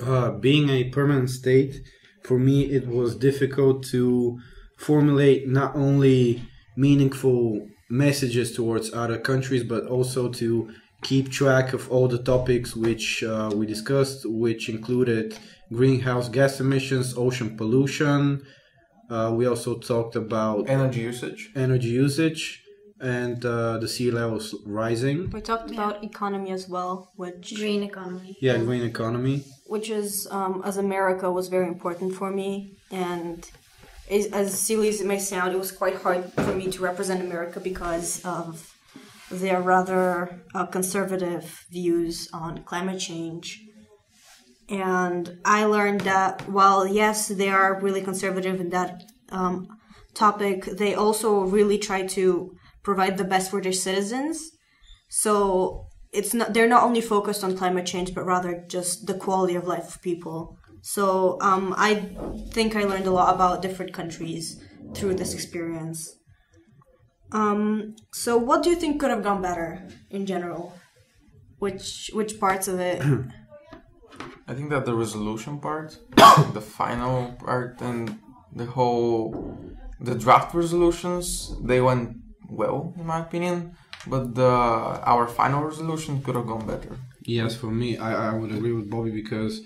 Uh, 0.02 0.32
being 0.32 0.70
a 0.70 0.86
permanent 0.86 1.30
state, 1.30 1.82
for 2.24 2.40
me, 2.40 2.64
it 2.64 2.88
was 2.88 3.16
difficult 3.16 3.84
to 3.88 4.40
formulate 4.78 5.48
not 5.48 5.76
only 5.76 6.42
meaningful 6.76 7.68
messages 7.90 8.56
towards 8.56 8.94
other 8.94 9.20
countries, 9.20 9.64
but 9.64 9.86
also 9.86 10.30
to 10.30 10.74
keep 11.04 11.30
track 11.30 11.74
of 11.74 11.92
all 11.92 12.08
the 12.08 12.18
topics 12.18 12.76
which 12.76 13.24
uh, 13.24 13.52
we 13.54 13.66
discussed, 13.66 14.26
which 14.26 14.70
included 14.70 15.38
greenhouse 15.72 16.30
gas 16.30 16.60
emissions, 16.60 17.16
ocean 17.18 17.56
pollution. 17.58 18.42
Uh, 19.10 19.32
we 19.36 19.46
also 19.46 19.78
talked 19.78 20.16
about 20.16 20.70
Energy 20.70 21.02
usage. 21.02 21.52
energy 21.56 21.90
usage 21.90 22.62
and 23.00 23.46
uh, 23.46 23.78
the 23.80 23.88
sea 23.88 24.12
levels 24.12 24.56
rising. 24.66 25.30
We 25.30 25.42
talked 25.42 25.70
about 25.72 26.04
economy 26.04 26.52
as 26.52 26.70
well, 26.70 27.12
which 27.16 27.54
Green 27.56 27.84
economy. 27.84 28.38
Yeah, 28.40 28.58
green 28.58 28.84
economy. 28.84 29.44
which 29.68 29.90
is 29.90 30.28
um, 30.32 30.62
as 30.64 30.78
America 30.78 31.30
was 31.32 31.48
very 31.50 31.68
important 31.68 32.14
for 32.16 32.32
me, 32.32 32.78
and 32.92 33.50
is, 34.10 34.28
as 34.28 34.58
silly 34.58 34.88
as 34.90 35.02
it 35.02 35.08
may 35.08 35.20
sound, 35.20 35.54
it 35.54 35.58
was 35.60 35.72
quite 35.72 35.96
hard 35.96 36.32
for 36.34 36.56
me 36.56 36.70
to 36.72 36.82
represent 36.82 37.20
America 37.22 37.60
because 37.60 38.24
of 38.24 38.74
their 39.32 39.62
rather 39.62 40.42
uh, 40.56 40.66
conservative 40.68 41.66
views 41.72 42.30
on 42.34 42.64
climate 42.64 43.00
change. 43.00 43.46
And 44.70 45.40
I 45.46 45.66
learned 45.66 46.02
that 46.02 46.48
while 46.50 46.88
yes, 46.88 47.28
they 47.28 47.50
are 47.50 47.80
really 47.82 48.02
conservative 48.02 48.60
in 48.60 48.70
that 48.70 49.04
um, 49.30 49.68
topic, 50.14 50.66
they 50.66 50.96
also 50.96 51.42
really 51.42 51.78
try 51.78 52.06
to 52.08 52.56
provide 52.84 53.18
the 53.18 53.24
best 53.24 53.52
for 53.52 53.62
their 53.62 53.74
citizens. 53.74 54.52
So 55.10 55.88
it's 56.12 56.34
not 56.34 56.54
they're 56.54 56.68
not 56.68 56.84
only 56.84 57.02
focused 57.02 57.44
on 57.44 57.58
climate 57.58 57.86
change, 57.86 58.14
but 58.14 58.26
rather 58.26 58.64
just 58.68 59.08
the 59.08 59.16
quality 59.16 59.56
of 59.56 59.68
life 59.68 59.96
of 59.96 60.02
people. 60.02 60.58
So 60.82 61.38
um, 61.42 61.74
I 61.78 62.10
think 62.52 62.76
I 62.76 62.84
learned 62.84 63.08
a 63.08 63.12
lot 63.12 63.34
about 63.34 63.62
different 63.62 63.94
countries 63.94 64.62
through 64.94 65.16
this 65.16 65.34
experience. 65.34 66.12
Um, 67.32 67.96
so 68.12 68.38
what 68.38 68.64
do 68.64 68.70
you 68.70 68.76
think 68.76 69.00
could 69.00 69.10
have 69.10 69.24
gone 69.24 69.42
better 69.42 69.88
in 70.10 70.26
general? 70.26 70.74
Which 71.58 72.12
which 72.14 72.40
parts 72.40 72.68
of 72.68 72.80
it? 72.80 73.02
I 74.48 74.54
think 74.54 74.70
that 74.72 74.86
the 74.86 74.94
resolution 74.94 75.60
part, 75.60 75.98
the 76.54 76.62
final 76.62 77.32
part, 77.34 77.82
and 77.82 78.20
the 78.56 78.66
whole 78.66 79.58
the 80.00 80.16
draft 80.16 80.54
resolutions 80.54 81.56
they 81.64 81.80
went 81.80 82.18
well 82.50 82.94
in 82.98 83.06
my 83.06 83.20
opinion, 83.22 83.76
but 84.06 84.36
the 84.36 84.54
our 85.14 85.28
final 85.28 85.64
resolution 85.64 86.22
could 86.22 86.36
have 86.36 86.48
gone 86.48 86.66
better. 86.68 86.98
Yes, 87.26 87.56
for 87.56 87.68
me, 87.68 87.98
I, 87.98 88.32
I 88.32 88.34
would 88.38 88.52
agree 88.52 88.74
with 88.74 88.90
Bobby 88.90 89.12
because 89.12 89.62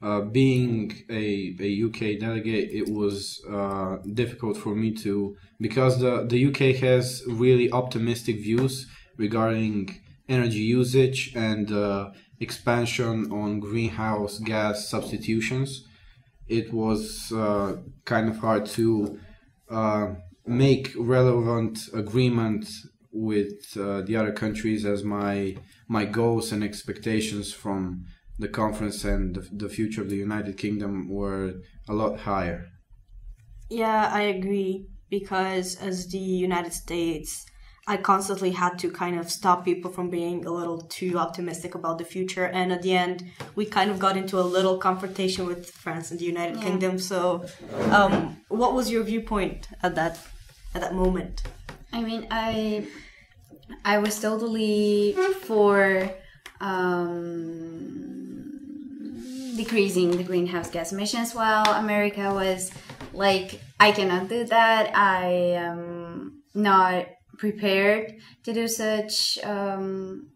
uh, 0.00 0.22
being 0.22 0.92
a, 1.10 1.54
a 1.60 1.84
UK 1.86 2.18
delegate, 2.18 2.70
it 2.72 2.88
was 2.88 3.40
uh, 3.48 3.98
difficult 4.14 4.56
for 4.56 4.74
me 4.74 4.92
to 5.04 5.36
because 5.60 6.00
the 6.00 6.26
the 6.26 6.46
UK 6.48 6.76
has 6.76 7.22
really 7.28 7.70
optimistic 7.70 8.36
views 8.36 8.86
regarding 9.18 10.00
energy 10.28 10.60
usage 10.60 11.32
and 11.36 11.70
uh, 11.70 12.10
expansion 12.42 13.30
on 13.32 13.60
greenhouse 13.60 14.38
gas 14.38 14.88
substitutions. 14.88 15.86
It 16.48 16.72
was 16.72 17.32
uh, 17.32 17.76
kind 18.04 18.28
of 18.28 18.38
hard 18.38 18.66
to 18.78 19.18
uh, 19.70 20.06
make 20.44 20.92
relevant 20.96 21.78
agreement 21.94 22.68
with 23.12 23.76
uh, 23.76 24.02
the 24.02 24.16
other 24.16 24.32
countries 24.32 24.84
as 24.84 25.04
my 25.04 25.56
my 25.88 26.04
goals 26.04 26.52
and 26.52 26.64
expectations 26.64 27.52
from 27.52 28.04
the 28.38 28.48
conference 28.48 29.04
and 29.04 29.34
the, 29.36 29.48
the 29.52 29.68
future 29.68 30.02
of 30.02 30.10
the 30.10 30.16
United 30.16 30.56
Kingdom 30.56 31.08
were 31.08 31.54
a 31.88 31.94
lot 31.94 32.20
higher. 32.20 32.66
Yeah, 33.70 34.10
I 34.12 34.22
agree 34.22 34.86
because 35.10 35.76
as 35.76 36.08
the 36.08 36.18
United 36.18 36.72
States, 36.72 37.46
I 37.86 37.96
constantly 37.96 38.52
had 38.52 38.78
to 38.80 38.90
kind 38.90 39.18
of 39.18 39.28
stop 39.28 39.64
people 39.64 39.90
from 39.90 40.08
being 40.08 40.46
a 40.46 40.50
little 40.52 40.82
too 40.82 41.18
optimistic 41.18 41.74
about 41.74 41.98
the 41.98 42.04
future. 42.04 42.44
And 42.46 42.72
at 42.72 42.82
the 42.82 42.94
end, 42.96 43.24
we 43.56 43.64
kind 43.66 43.90
of 43.90 43.98
got 43.98 44.16
into 44.16 44.38
a 44.38 44.46
little 44.56 44.78
confrontation 44.78 45.46
with 45.46 45.68
France 45.68 46.12
and 46.12 46.20
the 46.20 46.24
United 46.24 46.60
Kingdom. 46.60 46.98
So, 47.00 47.44
um, 47.90 48.36
what 48.48 48.74
was 48.74 48.88
your 48.88 49.02
viewpoint 49.02 49.68
at 49.82 49.96
that 49.96 50.20
at 50.74 50.80
that 50.80 50.94
moment? 50.94 51.42
I 51.92 52.02
mean, 52.02 52.28
I 52.30 52.86
I 53.84 53.98
was 53.98 54.20
totally 54.20 55.16
for 55.40 56.08
um, 56.60 58.12
decreasing 59.56 60.16
the 60.16 60.22
greenhouse 60.22 60.70
gas 60.70 60.92
emissions, 60.92 61.34
while 61.34 61.66
America 61.74 62.32
was 62.32 62.70
like, 63.12 63.60
I 63.80 63.90
cannot 63.90 64.28
do 64.28 64.44
that. 64.44 64.96
I 64.96 65.26
am 65.56 66.42
not 66.54 67.06
prepared 67.38 68.14
to 68.44 68.52
do 68.52 68.68
such 68.68 69.38
um, 69.44 70.32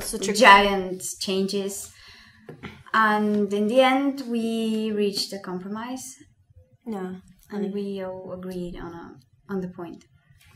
Such 0.00 0.28
a 0.28 0.32
giant 0.32 1.02
changes. 1.20 1.92
And 2.92 3.52
in 3.52 3.68
the 3.68 3.80
end, 3.80 4.22
we 4.26 4.90
reached 4.92 5.32
a 5.32 5.38
compromise, 5.38 6.16
yeah. 6.86 7.16
and 7.50 7.72
we 7.72 8.02
all 8.02 8.32
agreed 8.32 8.76
on 8.76 8.92
a, 8.94 9.16
on 9.52 9.60
the 9.60 9.68
point. 9.68 10.04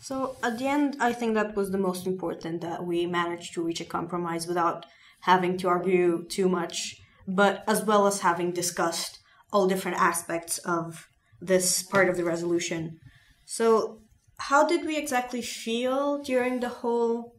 So 0.00 0.36
at 0.42 0.58
the 0.58 0.66
end, 0.66 0.96
I 0.98 1.12
think 1.12 1.34
that 1.34 1.54
was 1.54 1.70
the 1.70 1.78
most 1.78 2.06
important 2.06 2.62
that 2.62 2.84
we 2.84 3.06
managed 3.06 3.54
to 3.54 3.62
reach 3.62 3.80
a 3.80 3.84
compromise 3.84 4.46
without 4.46 4.86
having 5.20 5.56
to 5.58 5.68
argue 5.68 6.24
too 6.28 6.48
much, 6.48 6.96
but 7.28 7.62
as 7.68 7.84
well 7.84 8.06
as 8.06 8.20
having 8.20 8.50
discussed 8.52 9.20
all 9.52 9.68
different 9.68 9.98
aspects 9.98 10.58
of 10.58 11.06
this 11.40 11.82
part 11.82 12.08
of 12.08 12.16
the 12.16 12.24
resolution. 12.24 12.98
So, 13.44 14.01
how 14.48 14.66
did 14.66 14.84
we 14.84 14.96
exactly 14.96 15.42
feel 15.42 16.22
during 16.22 16.60
the 16.60 16.68
whole 16.80 17.36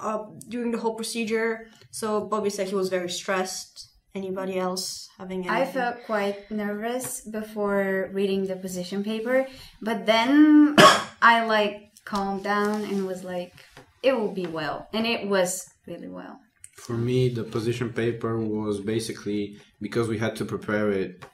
uh, 0.00 0.24
during 0.48 0.70
the 0.72 0.78
whole 0.78 0.94
procedure? 0.94 1.66
So 1.90 2.26
Bobby 2.26 2.50
said 2.50 2.68
he 2.68 2.74
was 2.74 2.88
very 2.88 3.10
stressed. 3.10 3.86
Anybody 4.12 4.58
else 4.58 5.08
having? 5.18 5.40
Any 5.46 5.62
I 5.62 5.64
felt 5.64 5.96
quite 6.04 6.50
nervous 6.50 7.20
before 7.20 8.10
reading 8.12 8.46
the 8.46 8.56
position 8.56 9.04
paper, 9.04 9.46
but 9.80 10.06
then 10.06 10.74
I 11.22 11.44
like 11.44 11.76
calmed 12.04 12.42
down 12.42 12.82
and 12.82 13.06
was 13.06 13.22
like, 13.22 13.54
it 14.02 14.12
will 14.18 14.34
be 14.42 14.46
well. 14.46 14.88
And 14.92 15.06
it 15.06 15.28
was 15.28 15.64
really 15.86 16.08
well. 16.08 16.40
For 16.74 16.94
me, 16.94 17.28
the 17.28 17.44
position 17.44 17.92
paper 17.92 18.34
was 18.38 18.80
basically 18.80 19.42
because 19.80 20.08
we 20.08 20.18
had 20.18 20.34
to 20.36 20.44
prepare 20.44 20.90
it 20.90 21.24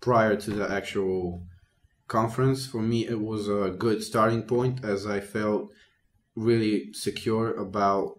prior 0.00 0.34
to 0.34 0.50
the 0.50 0.66
actual 0.68 1.46
conference. 2.10 2.66
For 2.66 2.82
me, 2.82 3.06
it 3.06 3.20
was 3.20 3.48
a 3.48 3.74
good 3.84 4.02
starting 4.02 4.42
point 4.42 4.84
as 4.84 5.06
I 5.06 5.20
felt 5.20 5.70
really 6.36 6.92
secure 6.92 7.54
about 7.56 8.18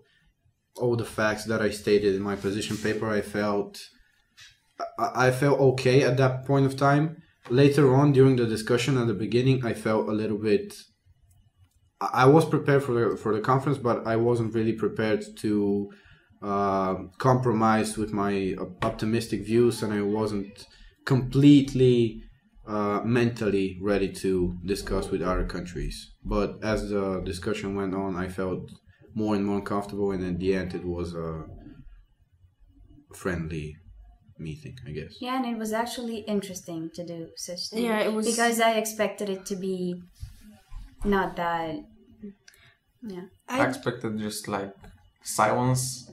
all 0.78 0.96
the 0.96 1.06
facts 1.06 1.46
that 1.46 1.62
I 1.62 1.70
stated 1.70 2.16
in 2.16 2.22
my 2.22 2.36
position 2.36 2.78
paper. 2.78 3.08
I 3.08 3.22
felt 3.22 3.80
I, 4.98 5.30
felt 5.32 5.60
okay 5.60 6.04
at 6.04 6.18
that 6.18 6.46
point 6.46 6.66
of 6.66 6.76
time. 6.76 7.22
Later 7.50 7.94
on, 7.94 8.14
during 8.14 8.36
the 8.36 8.48
discussion 8.48 8.98
at 8.98 9.08
the 9.08 9.14
beginning, 9.14 9.64
I 9.66 9.74
felt 9.74 10.10
a 10.10 10.20
little 10.22 10.38
bit. 10.38 10.74
I 12.00 12.26
was 12.26 12.46
prepared 12.46 12.84
for 12.84 12.94
the 12.94 13.18
for 13.18 13.32
the 13.36 13.42
conference, 13.42 13.78
but 13.78 14.08
I 14.08 14.16
wasn't 14.16 14.56
really 14.56 14.74
prepared 14.74 15.24
to 15.44 15.92
uh, 16.42 16.96
compromise 17.20 17.98
with 17.98 18.12
my 18.12 18.56
optimistic 18.82 19.46
views, 19.46 19.84
and 19.84 19.94
I 19.94 20.02
wasn't 20.02 20.66
completely 21.06 22.24
uh, 22.68 23.01
mentally 23.03 23.77
ready 23.82 24.12
to 24.13 24.58
discuss 24.65 25.10
with 25.10 25.22
other 25.22 25.46
countries. 25.46 26.12
But 26.24 26.63
as 26.63 26.89
the 26.89 27.22
discussion 27.22 27.75
went 27.75 27.94
on, 27.96 28.15
I 28.15 28.27
felt 28.30 28.72
more 29.13 29.36
and 29.36 29.46
more 29.46 29.62
comfortable, 29.62 30.12
and 30.12 30.24
in 30.24 30.38
the 30.38 30.53
end, 30.56 30.74
it 30.74 30.86
was 30.86 31.13
a 31.13 31.46
friendly 33.13 33.75
meeting, 34.38 34.75
I 34.88 34.91
guess. 34.91 35.13
Yeah, 35.20 35.38
and 35.38 35.46
it 35.46 35.58
was 35.58 35.74
actually 35.74 36.20
interesting 36.20 36.89
to 36.96 37.06
do 37.06 37.30
such 37.36 37.70
thing. 37.70 37.84
Yeah, 37.84 38.00
it 38.00 38.13
was- 38.13 38.25
because 38.25 38.60
I 38.60 38.72
expected 38.74 39.30
it 39.30 39.46
to 39.48 39.56
be 39.56 40.01
not 41.03 41.36
that. 41.36 41.75
Yeah. 43.03 43.25
I 43.50 43.68
expected 43.68 44.18
just 44.20 44.48
like 44.48 44.74
silence, 45.24 46.10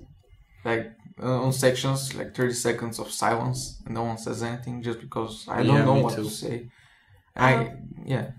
like 0.65 0.93
uh, 1.23 1.43
on 1.43 1.53
sections, 1.53 2.15
like 2.15 2.35
30 2.35 2.53
seconds 2.55 2.99
of 2.99 3.11
silence, 3.11 3.81
and 3.85 3.95
no 3.95 4.03
one 4.05 4.19
says 4.19 4.43
anything 4.43 4.83
just 4.83 5.01
because 5.01 5.47
I 5.49 5.63
don't 5.63 5.77
Yeah, 5.77 5.85
know 5.85 5.95
what 6.01 6.15
too. 6.17 6.25
to 6.25 6.31
say. 6.31 6.71
I, 7.37 7.73
yeah. 8.05 8.33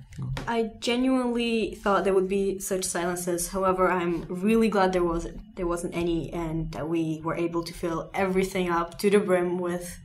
I 0.48 0.71
genuinely 0.79 1.75
thought 1.75 2.03
there 2.03 2.13
would 2.13 2.27
be 2.27 2.59
such 2.59 2.83
silences. 2.83 3.48
However, 3.50 3.89
I'm 3.89 4.25
really 4.29 4.67
glad 4.69 4.91
there 4.91 5.03
wasn't 5.05 5.39
there 5.55 5.67
wasn't 5.67 5.95
any, 5.95 6.31
and 6.33 6.71
that 6.74 6.89
we 6.89 7.21
were 7.24 7.36
able 7.36 7.63
to 7.63 7.74
fill 7.74 8.12
everything 8.13 8.69
up 8.69 8.98
to 9.00 9.09
the 9.09 9.19
brim 9.19 9.57
with 9.59 9.98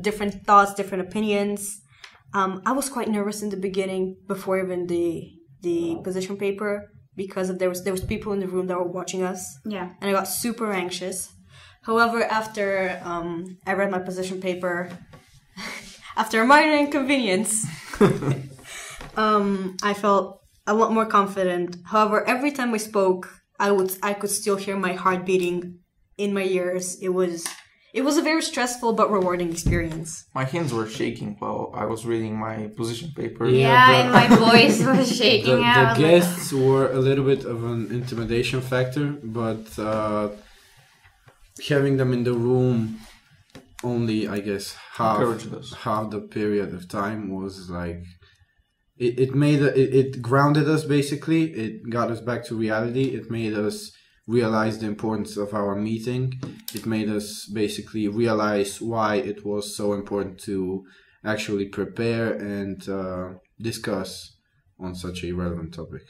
different 0.00 0.46
thoughts, 0.46 0.72
different 0.74 1.06
opinions. 1.08 1.82
Um, 2.32 2.62
I 2.64 2.72
was 2.72 2.88
quite 2.88 3.08
nervous 3.08 3.42
in 3.42 3.50
the 3.50 3.56
beginning 3.56 4.16
before 4.26 4.58
even 4.58 4.86
the 4.86 5.32
the 5.62 5.98
position 6.02 6.36
paper 6.38 6.90
because 7.16 7.50
of 7.50 7.58
there 7.58 7.68
was 7.68 7.84
there 7.84 7.92
was 7.92 8.02
people 8.04 8.32
in 8.32 8.40
the 8.40 8.48
room 8.48 8.66
that 8.68 8.78
were 8.78 8.88
watching 9.00 9.22
us, 9.22 9.58
Yeah. 9.66 9.90
and 10.00 10.08
I 10.08 10.12
got 10.12 10.28
super 10.28 10.72
anxious. 10.72 11.28
However, 11.82 12.22
after 12.24 13.00
um, 13.04 13.56
I 13.66 13.72
read 13.74 13.90
my 13.90 13.98
position 13.98 14.40
paper, 14.40 14.90
after 16.16 16.42
a 16.42 16.46
minor 16.46 16.76
inconvenience, 16.76 17.64
um, 19.16 19.76
I 19.82 19.94
felt 19.94 20.40
a 20.66 20.74
lot 20.74 20.92
more 20.92 21.06
confident. 21.06 21.76
However, 21.86 22.26
every 22.28 22.52
time 22.52 22.70
we 22.70 22.78
spoke, 22.78 23.28
I 23.58 23.70
would 23.70 23.92
I 24.02 24.14
could 24.14 24.30
still 24.30 24.56
hear 24.56 24.76
my 24.76 24.92
heart 24.92 25.24
beating 25.26 25.78
in 26.16 26.32
my 26.32 26.44
ears. 26.44 26.98
It 27.00 27.10
was 27.10 27.46
it 27.92 28.02
was 28.02 28.16
a 28.18 28.22
very 28.22 28.40
stressful 28.42 28.92
but 28.92 29.10
rewarding 29.10 29.50
experience. 29.50 30.26
My 30.34 30.44
hands 30.44 30.72
were 30.72 30.86
shaking 30.86 31.36
while 31.40 31.72
I 31.74 31.86
was 31.86 32.06
reading 32.06 32.36
my 32.38 32.68
position 32.76 33.10
paper. 33.16 33.46
Yeah, 33.48 33.68
Yeah, 33.68 33.86
the- 33.86 33.98
and 34.02 34.12
my 34.12 34.36
voice 34.50 34.84
was 34.84 35.16
shaking 35.16 35.56
the 35.56 35.64
out. 35.64 35.98
like- 35.98 35.98
guests 35.98 36.52
were 36.52 36.92
a 36.92 36.98
little 37.00 37.24
bit 37.24 37.44
of 37.44 37.64
an 37.64 37.90
intimidation 37.90 38.60
factor, 38.60 39.06
but 39.24 39.66
uh, 39.78 40.28
having 41.68 41.96
them 41.96 42.12
in 42.12 42.24
the 42.24 42.32
room 42.32 43.00
only, 43.82 44.28
I 44.28 44.40
guess, 44.40 44.76
half 44.92 45.18
half 45.78 46.10
the 46.10 46.20
period 46.20 46.74
of 46.74 46.88
time 46.88 47.30
was 47.30 47.70
like 47.70 48.02
it, 48.98 49.18
it 49.18 49.34
made 49.34 49.62
it, 49.62 49.94
it 49.94 50.22
grounded 50.22 50.68
us 50.68 50.84
basically. 50.84 51.44
It 51.52 51.90
got 51.90 52.10
us 52.10 52.20
back 52.20 52.44
to 52.46 52.54
reality. 52.54 53.14
It 53.14 53.30
made 53.30 53.54
us 53.54 53.90
realize 54.26 54.78
the 54.78 54.86
importance 54.86 55.36
of 55.36 55.54
our 55.54 55.74
meeting. 55.74 56.34
It 56.74 56.86
made 56.86 57.08
us 57.08 57.46
basically 57.52 58.06
realize 58.08 58.80
why 58.80 59.16
it 59.16 59.44
was 59.44 59.76
so 59.76 59.94
important 59.94 60.38
to 60.40 60.84
actually 61.24 61.68
prepare 61.68 62.32
and 62.34 62.88
uh, 62.88 63.30
discuss 63.60 64.36
on 64.78 64.94
such 64.94 65.24
a 65.24 65.32
relevant 65.32 65.74
topic. 65.74 66.02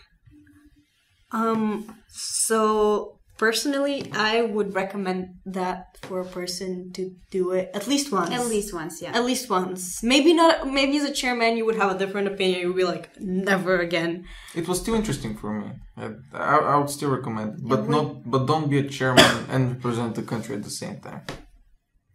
Um, 1.32 1.96
so 2.08 3.19
personally, 3.40 3.98
I 4.12 4.42
would 4.42 4.74
recommend 4.82 5.20
that 5.46 5.96
for 6.02 6.20
a 6.20 6.28
person 6.38 6.92
to 6.96 7.02
do 7.30 7.42
it 7.58 7.70
at 7.78 7.86
least 7.92 8.12
once. 8.12 8.30
At 8.40 8.46
least 8.54 8.70
once, 8.74 8.94
yeah. 9.02 9.12
At 9.18 9.24
least 9.30 9.48
once. 9.48 10.02
Maybe 10.02 10.32
not. 10.40 10.54
Maybe 10.78 10.94
as 10.98 11.06
a 11.12 11.14
chairman, 11.20 11.56
you 11.56 11.64
would 11.66 11.78
have 11.82 11.90
a 11.96 11.98
different 12.02 12.28
opinion. 12.28 12.60
You'd 12.60 12.82
be 12.84 12.90
like, 12.94 13.04
never 13.18 13.74
again. 13.88 14.12
It 14.60 14.68
was 14.68 14.78
still 14.82 14.96
interesting 15.00 15.32
for 15.40 15.50
me. 15.58 15.68
I, 15.96 16.06
I, 16.34 16.56
I 16.72 16.74
would 16.78 16.90
still 16.90 17.12
recommend 17.18 17.48
it, 17.54 17.68
but 17.72 17.88
not. 17.94 18.30
But 18.32 18.42
don't 18.50 18.68
be 18.74 18.78
a 18.84 18.88
chairman 18.96 19.32
and 19.52 19.60
represent 19.74 20.14
the 20.14 20.26
country 20.32 20.54
at 20.58 20.64
the 20.68 20.76
same 20.82 21.00
time. 21.00 21.22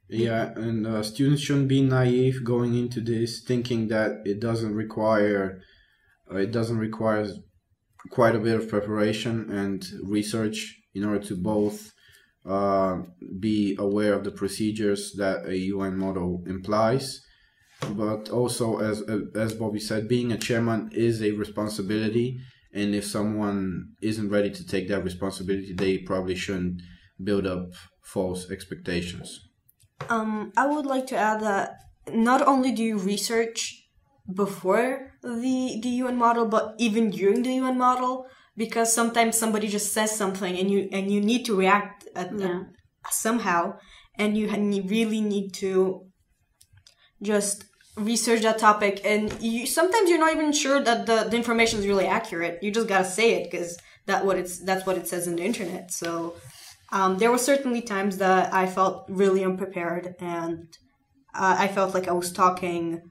Yeah, 0.07 0.43
and 0.67 0.85
uh, 0.85 1.01
students 1.01 1.41
shouldn't 1.41 1.67
be 1.67 1.81
naive 1.81 2.43
going 2.53 2.73
into 2.81 3.01
this, 3.01 3.31
thinking 3.51 3.87
that 3.87 4.11
it 4.31 4.39
doesn't 4.39 4.75
require 4.75 5.43
uh, 6.31 6.37
it 6.45 6.51
doesn't 6.51 6.77
require 6.77 7.25
quite 8.11 8.35
a 8.35 8.43
bit 8.47 8.55
of 8.59 8.69
preparation 8.69 9.35
and 9.61 9.79
research 10.17 10.59
in 10.95 11.03
order 11.03 11.23
to 11.27 11.35
both 11.35 11.91
uh, 12.45 13.01
be 13.39 13.75
aware 13.77 14.13
of 14.13 14.23
the 14.23 14.31
procedures 14.31 15.13
that 15.13 15.45
a 15.45 15.57
UN 15.57 15.97
model 15.97 16.43
implies, 16.47 17.21
but 17.93 18.29
also 18.29 18.79
as 18.79 19.03
as 19.35 19.53
Bobby 19.53 19.79
said, 19.79 20.07
being 20.07 20.31
a 20.31 20.37
chairman 20.37 20.89
is 20.93 21.21
a 21.21 21.31
responsibility, 21.31 22.39
and 22.73 22.95
if 22.95 23.05
someone 23.05 23.89
isn't 24.01 24.29
ready 24.29 24.49
to 24.51 24.65
take 24.65 24.87
that 24.89 25.03
responsibility, 25.03 25.73
they 25.73 25.97
probably 25.97 26.35
shouldn't 26.35 26.81
build 27.23 27.45
up 27.45 27.69
false 28.03 28.49
expectations. 28.51 29.39
Um, 30.09 30.51
I 30.55 30.67
would 30.67 30.85
like 30.85 31.07
to 31.07 31.17
add 31.17 31.41
that 31.41 31.79
not 32.13 32.41
only 32.47 32.71
do 32.71 32.83
you 32.83 32.97
research 32.97 33.85
before 34.31 35.11
the 35.23 35.79
the 35.81 35.89
UN 36.03 36.17
model, 36.17 36.45
but 36.45 36.75
even 36.77 37.09
during 37.09 37.43
the 37.43 37.53
UN 37.55 37.77
model, 37.77 38.27
because 38.57 38.93
sometimes 38.93 39.37
somebody 39.37 39.67
just 39.67 39.93
says 39.93 40.15
something 40.15 40.57
and 40.57 40.69
you 40.71 40.87
and 40.91 41.11
you 41.11 41.21
need 41.21 41.45
to 41.45 41.55
react 41.55 42.07
at, 42.15 42.31
Yeah. 42.37 42.63
somehow, 43.09 43.77
and 44.17 44.37
you 44.37 44.49
ha- 44.49 44.57
you 44.57 44.83
really 44.83 45.21
need 45.21 45.53
to 45.55 46.05
just 47.21 47.65
research 47.97 48.41
that 48.41 48.59
topic. 48.59 49.01
And 49.05 49.33
you 49.41 49.65
sometimes 49.65 50.09
you're 50.09 50.19
not 50.19 50.33
even 50.33 50.51
sure 50.51 50.81
that 50.83 51.05
the, 51.05 51.27
the 51.29 51.37
information 51.37 51.79
is 51.79 51.87
really 51.87 52.05
accurate. 52.05 52.59
You 52.61 52.71
just 52.71 52.87
gotta 52.87 53.05
say 53.05 53.35
it 53.35 53.49
because 53.49 53.77
that 54.05 54.25
what 54.25 54.37
it's 54.37 54.59
that's 54.59 54.85
what 54.85 54.97
it 54.97 55.07
says 55.07 55.27
in 55.27 55.35
the 55.35 55.43
internet. 55.43 55.91
So 55.91 56.35
um, 56.91 57.17
there 57.17 57.31
were 57.31 57.37
certainly 57.37 57.81
times 57.81 58.17
that 58.17 58.53
I 58.53 58.67
felt 58.67 59.05
really 59.09 59.43
unprepared 59.43 60.15
and 60.19 60.67
uh, 61.33 61.55
I 61.59 61.67
felt 61.67 61.93
like 61.93 62.07
I 62.07 62.13
was 62.13 62.31
talking 62.31 63.01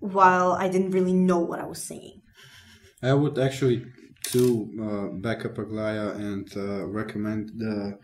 while 0.00 0.52
I 0.52 0.68
didn't 0.68 0.90
really 0.92 1.12
know 1.12 1.38
what 1.38 1.60
I 1.60 1.66
was 1.66 1.82
saying. 1.86 2.22
I 3.02 3.14
would 3.14 3.38
actually 3.38 3.84
to 4.24 4.70
uh, 4.80 5.16
back 5.16 5.44
up 5.44 5.58
Aglaya 5.58 6.10
and 6.10 6.48
uh, 6.56 6.86
recommend 6.86 7.50
the 7.56 7.98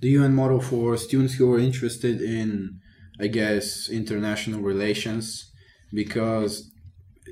the 0.00 0.08
UN 0.10 0.34
model 0.34 0.60
for 0.60 0.96
students 0.96 1.34
who 1.34 1.52
are 1.52 1.60
interested 1.60 2.20
in, 2.20 2.80
I 3.20 3.28
guess, 3.28 3.88
international 3.88 4.60
relations, 4.60 5.52
because 5.92 6.70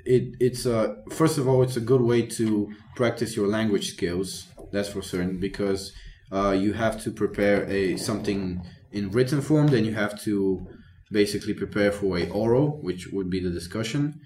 it 0.05 0.37
it's 0.41 0.67
a 0.67 0.97
first 1.11 1.37
of 1.39 1.49
all 1.49 1.63
it's 1.63 1.77
a 1.77 1.81
good 1.81 2.01
way 2.01 2.23
to 2.23 2.73
practice 2.97 3.37
your 3.37 3.49
language 3.49 3.93
skills. 3.93 4.47
That's 4.73 4.89
for 4.89 5.03
certain 5.03 5.41
because 5.41 5.93
uh, 6.33 6.53
you 6.53 6.73
have 6.75 7.03
to 7.03 7.11
prepare 7.11 7.65
a 7.69 7.97
something 7.97 8.63
in 8.93 9.11
written 9.11 9.41
form, 9.41 9.69
then 9.69 9.85
you 9.85 9.95
have 9.95 10.21
to 10.23 10.67
basically 11.11 11.55
prepare 11.55 11.91
for 11.91 12.19
a 12.19 12.29
oral, 12.29 12.79
which 12.83 13.09
would 13.09 13.29
be 13.31 13.41
the 13.41 13.51
discussion 13.51 14.21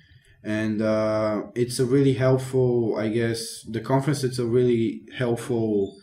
and 0.44 0.82
uh, 0.82 1.42
it's 1.54 1.78
a 1.78 1.84
really 1.84 2.12
helpful 2.12 2.96
i 2.98 3.08
guess 3.08 3.62
the 3.70 3.80
conference 3.80 4.22
it's 4.22 4.38
a 4.38 4.46
really 4.46 5.02
helpful 5.16 5.96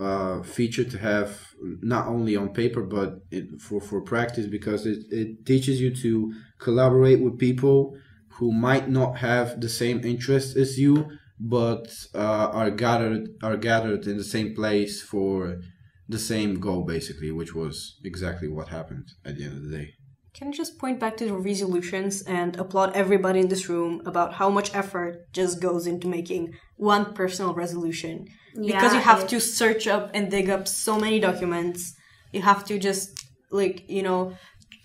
uh, 0.00 0.42
feature 0.42 0.84
to 0.84 0.98
have 0.98 1.40
not 1.82 2.06
only 2.06 2.36
on 2.36 2.50
paper 2.52 2.82
but 2.82 3.20
it, 3.30 3.60
for, 3.60 3.80
for 3.80 4.00
practice 4.02 4.46
because 4.46 4.84
it, 4.86 4.98
it 5.10 5.46
teaches 5.46 5.80
you 5.80 5.94
to 5.94 6.32
collaborate 6.58 7.20
with 7.20 7.38
people 7.38 7.96
who 8.32 8.52
might 8.52 8.90
not 8.90 9.16
have 9.18 9.60
the 9.60 9.68
same 9.68 10.04
interests 10.04 10.54
as 10.56 10.78
you 10.78 11.08
but 11.40 11.88
uh, 12.14 12.48
are 12.52 12.70
gathered 12.70 13.28
are 13.42 13.56
gathered 13.56 14.06
in 14.06 14.16
the 14.16 14.24
same 14.24 14.54
place 14.54 15.02
for 15.02 15.60
the 16.08 16.18
same 16.18 16.60
goal 16.60 16.84
basically 16.84 17.30
which 17.30 17.54
was 17.54 17.98
exactly 18.04 18.48
what 18.48 18.68
happened 18.68 19.08
at 19.24 19.36
the 19.36 19.44
end 19.44 19.56
of 19.56 19.64
the 19.64 19.76
day 19.76 19.95
Can 20.36 20.48
I 20.48 20.50
just 20.50 20.78
point 20.78 21.00
back 21.00 21.16
to 21.16 21.24
the 21.24 21.32
resolutions 21.32 22.20
and 22.22 22.56
applaud 22.58 22.94
everybody 22.94 23.40
in 23.40 23.48
this 23.48 23.70
room 23.70 24.02
about 24.04 24.34
how 24.34 24.50
much 24.50 24.74
effort 24.74 25.32
just 25.32 25.60
goes 25.62 25.86
into 25.86 26.08
making 26.08 26.54
one 26.76 27.14
personal 27.14 27.54
resolution? 27.54 28.26
Yeah, 28.54 28.76
because 28.78 28.92
you 28.92 29.00
have 29.00 29.22
it- 29.22 29.28
to 29.30 29.40
search 29.40 29.86
up 29.86 30.10
and 30.12 30.30
dig 30.30 30.50
up 30.50 30.68
so 30.68 30.98
many 30.98 31.18
documents. 31.20 31.94
You 32.32 32.42
have 32.42 32.66
to 32.66 32.78
just, 32.78 33.08
like, 33.50 33.84
you 33.88 34.02
know, 34.02 34.34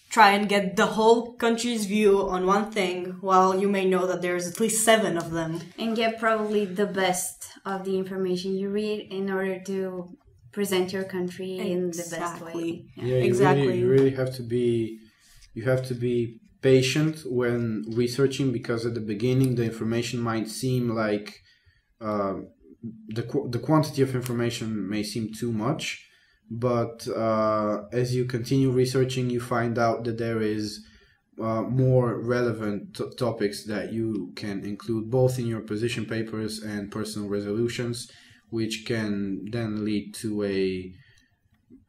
try 0.10 0.32
and 0.32 0.48
get 0.48 0.78
the 0.78 0.86
whole 0.98 1.34
country's 1.46 1.86
view 1.86 2.14
on 2.30 2.46
one 2.46 2.72
thing 2.72 3.18
while 3.20 3.52
you 3.62 3.68
may 3.78 3.86
know 3.94 4.06
that 4.08 4.22
there's 4.22 4.48
at 4.48 4.60
least 4.60 4.86
seven 4.86 5.18
of 5.18 5.32
them. 5.32 5.52
and 5.78 5.96
get 5.96 6.20
probably 6.20 6.64
the 6.66 6.86
best 6.86 7.38
of 7.66 7.84
the 7.88 7.98
information 7.98 8.50
you 8.62 8.70
read 8.70 9.00
in 9.12 9.30
order 9.30 9.58
to 9.72 10.10
present 10.54 10.92
your 10.96 11.04
country 11.04 11.52
in 11.60 11.92
the 11.92 12.08
best 12.16 12.42
way. 12.42 12.52
Exactly. 12.52 12.86
Yeah, 12.98 13.06
you 13.06 13.24
Exactly. 13.32 13.68
Really, 13.68 13.80
you 13.80 13.90
really 13.90 14.12
have 14.22 14.34
to 14.36 14.44
be, 14.44 15.00
you 15.54 15.64
have 15.64 15.86
to 15.88 15.94
be 15.94 16.40
patient 16.62 17.24
when 17.26 17.84
researching 17.88 18.52
because 18.52 18.86
at 18.86 18.94
the 18.94 19.02
beginning 19.02 19.56
the 19.56 19.64
information 19.64 20.20
might 20.20 20.48
seem 20.48 20.90
like 20.90 21.42
uh, 22.00 22.36
the 23.10 23.24
qu- 23.24 23.50
the 23.50 23.60
quantity 23.60 24.02
of 24.02 24.16
information 24.16 24.90
may 24.90 25.04
seem 25.04 25.32
too 25.34 25.52
much, 25.52 26.08
but 26.50 27.08
uh, 27.08 27.84
as 27.92 28.16
you 28.16 28.26
continue 28.26 28.72
researching, 28.72 29.30
you 29.30 29.40
find 29.40 29.78
out 29.78 30.04
that 30.04 30.18
there 30.18 30.42
is 30.42 30.84
uh, 31.40 31.62
more 31.62 32.20
relevant 32.20 32.96
t- 32.96 33.06
topics 33.18 33.66
that 33.66 33.94
you 33.94 34.32
can 34.36 34.64
include 34.66 35.10
both 35.12 35.38
in 35.40 35.46
your 35.48 35.62
position 35.62 36.06
papers 36.06 36.60
and 36.60 36.92
personal 36.92 37.30
resolutions, 37.30 38.10
which 38.50 38.84
can 38.86 39.46
then 39.52 39.86
lead 39.86 40.14
to 40.16 40.44
a 40.44 40.92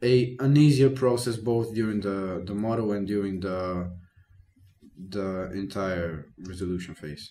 a 0.03 0.37
an 0.41 0.57
easier 0.57 0.91
process 0.91 1.37
both 1.37 1.75
during 1.75 2.01
the 2.01 2.43
the 2.47 2.55
model 2.55 2.93
and 2.93 3.07
during 3.07 3.41
the 3.41 3.91
the 5.09 5.51
entire 5.53 6.27
resolution 6.39 6.95
phase. 6.95 7.31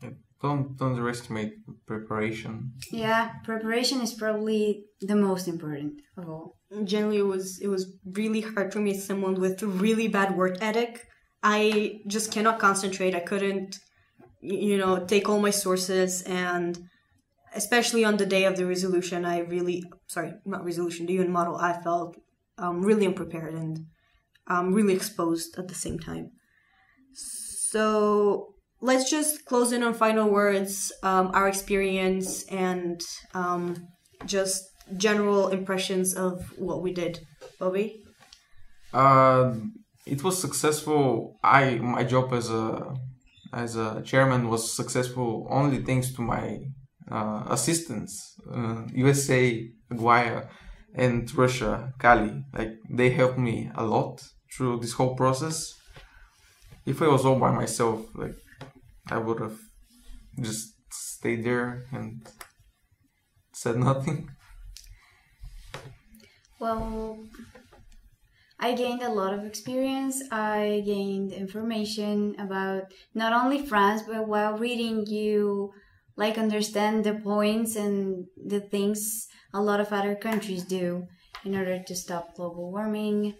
Don't 0.00 0.18
don't 0.42 0.76
underestimate 0.80 1.52
preparation. 1.86 2.72
Yeah, 2.92 3.32
preparation 3.44 4.00
is 4.00 4.12
probably 4.12 4.84
the 5.00 5.16
most 5.16 5.48
important 5.48 6.02
of 6.16 6.28
all. 6.28 6.56
Generally, 6.84 7.18
it 7.18 7.26
was 7.34 7.58
it 7.60 7.68
was 7.68 7.96
really 8.04 8.42
hard 8.42 8.72
for 8.72 8.80
me 8.80 8.90
as 8.90 9.06
someone 9.06 9.34
with 9.34 9.62
really 9.62 10.08
bad 10.08 10.36
work 10.36 10.58
ethic. 10.60 11.06
I 11.42 12.00
just 12.06 12.32
cannot 12.32 12.58
concentrate. 12.58 13.14
I 13.14 13.20
couldn't, 13.20 13.78
you 14.40 14.76
know, 14.76 15.04
take 15.04 15.28
all 15.28 15.38
my 15.38 15.50
sources 15.50 16.22
and 16.22 16.78
especially 17.56 18.04
on 18.04 18.16
the 18.16 18.26
day 18.26 18.44
of 18.44 18.56
the 18.56 18.66
resolution, 18.66 19.24
I 19.24 19.38
really 19.40 19.82
sorry, 20.06 20.32
not 20.44 20.64
resolution, 20.64 21.06
the 21.06 21.14
UN 21.14 21.32
model. 21.32 21.56
I 21.56 21.80
felt 21.82 22.16
um, 22.58 22.82
really 22.82 23.06
unprepared 23.06 23.54
and 23.54 23.86
um, 24.46 24.72
really 24.72 24.94
exposed 24.94 25.58
at 25.58 25.68
the 25.68 25.74
same 25.74 25.98
time. 25.98 26.30
So 27.14 28.54
let's 28.80 29.10
just 29.10 29.44
close 29.44 29.72
in 29.72 29.82
on 29.82 29.94
final 29.94 30.28
words, 30.30 30.92
um, 31.02 31.30
our 31.34 31.48
experience, 31.48 32.44
and 32.44 33.00
um, 33.34 33.88
just 34.24 34.62
general 34.96 35.48
impressions 35.48 36.14
of 36.14 36.52
what 36.58 36.82
we 36.82 36.92
did. 36.92 37.20
Bobby? 37.58 38.02
Uh, 38.92 39.54
it 40.06 40.22
was 40.22 40.40
successful. 40.40 41.38
I 41.42 41.76
my 41.76 42.04
job 42.04 42.32
as 42.32 42.50
a 42.50 42.94
as 43.52 43.76
a 43.76 44.02
chairman 44.02 44.48
was 44.48 44.72
successful 44.74 45.46
only 45.50 45.82
thanks 45.82 46.12
to 46.12 46.22
my 46.22 46.58
assistants, 47.10 48.34
uh, 48.52 48.82
USA, 48.92 49.68
Aglaya, 49.90 50.48
and 50.94 51.32
Russia, 51.36 51.92
Kali. 51.98 52.44
Like 52.52 52.72
they 52.90 53.10
helped 53.10 53.38
me 53.38 53.70
a 53.74 53.84
lot 53.84 54.22
through 54.56 54.80
this 54.80 54.94
whole 54.94 55.14
process. 55.14 55.72
If 56.84 57.02
I 57.02 57.08
was 57.08 57.24
all 57.24 57.38
by 57.38 57.52
myself, 57.52 58.06
like 58.14 58.36
I 59.10 59.18
would 59.18 59.40
have 59.40 59.58
just 60.40 60.74
stayed 60.90 61.44
there 61.44 61.86
and 61.92 62.26
said 63.52 63.76
nothing. 63.88 64.30
Well, 66.58 67.18
I 68.58 68.74
gained 68.74 69.02
a 69.02 69.12
lot 69.12 69.34
of 69.34 69.44
experience. 69.44 70.22
I 70.32 70.82
gained 70.86 71.32
information 71.32 72.34
about 72.38 72.84
not 73.14 73.32
only 73.32 73.66
France, 73.66 74.02
but 74.06 74.26
while 74.26 74.56
reading, 74.56 75.04
you 75.06 75.72
like 76.16 76.38
understand 76.38 77.04
the 77.04 77.14
points 77.14 77.76
and 77.76 78.26
the 78.36 78.60
things 78.60 79.28
a 79.54 79.60
lot 79.62 79.80
of 79.80 79.92
other 79.92 80.14
countries 80.14 80.64
do 80.64 81.06
in 81.44 81.54
order 81.54 81.82
to 81.82 81.94
stop 81.94 82.34
global 82.34 82.70
warming. 82.72 83.34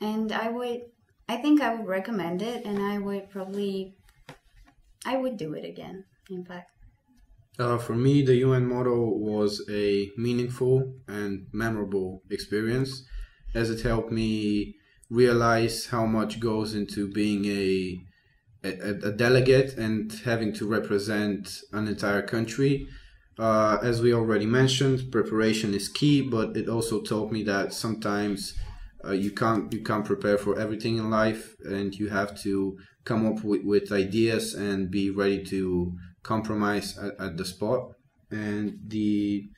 And 0.00 0.32
I 0.32 0.50
would, 0.50 0.80
I 1.28 1.36
think 1.36 1.60
I 1.60 1.74
would 1.74 1.86
recommend 1.86 2.42
it, 2.42 2.64
and 2.64 2.82
I 2.82 2.98
would 2.98 3.30
probably, 3.30 3.96
I 5.04 5.16
would 5.18 5.36
do 5.36 5.52
it 5.54 5.64
again. 5.64 6.04
In 6.30 6.44
fact. 6.44 6.70
Uh, 7.58 7.76
for 7.76 7.94
me, 7.94 8.22
the 8.22 8.36
UN 8.36 8.66
model 8.66 9.20
was 9.20 9.62
a 9.68 10.10
meaningful 10.16 10.94
and 11.06 11.46
memorable 11.52 12.22
experience 12.30 13.04
as 13.54 13.68
it 13.70 13.82
helped 13.82 14.10
me 14.10 14.76
realize 15.10 15.86
how 15.86 16.06
much 16.06 16.40
goes 16.40 16.74
into 16.74 17.10
being 17.12 17.44
a, 17.46 18.00
a, 18.62 19.08
a 19.08 19.12
delegate 19.12 19.76
and 19.78 20.12
having 20.24 20.52
to 20.54 20.66
represent 20.66 21.60
an 21.72 21.88
entire 21.88 22.22
country. 22.22 22.88
Uh, 23.38 23.78
as 23.82 24.02
we 24.02 24.12
already 24.12 24.46
mentioned, 24.46 25.10
preparation 25.10 25.72
is 25.72 25.88
key, 25.88 26.20
but 26.20 26.56
it 26.56 26.68
also 26.68 27.00
taught 27.00 27.32
me 27.32 27.42
that 27.44 27.72
sometimes 27.72 28.54
uh, 29.04 29.12
you 29.12 29.30
can't 29.30 29.72
you 29.72 29.82
can't 29.82 30.04
prepare 30.04 30.36
for 30.36 30.58
everything 30.58 30.98
in 30.98 31.08
life, 31.08 31.56
and 31.64 31.94
you 31.94 32.08
have 32.10 32.38
to 32.42 32.76
come 33.04 33.26
up 33.26 33.42
with, 33.42 33.62
with 33.64 33.92
ideas 33.92 34.52
and 34.52 34.90
be 34.90 35.10
ready 35.10 35.42
to 35.42 35.92
compromise 36.22 36.98
at, 36.98 37.18
at 37.18 37.36
the 37.38 37.44
spot. 37.46 37.92
And 38.30 38.78
the 38.86 39.48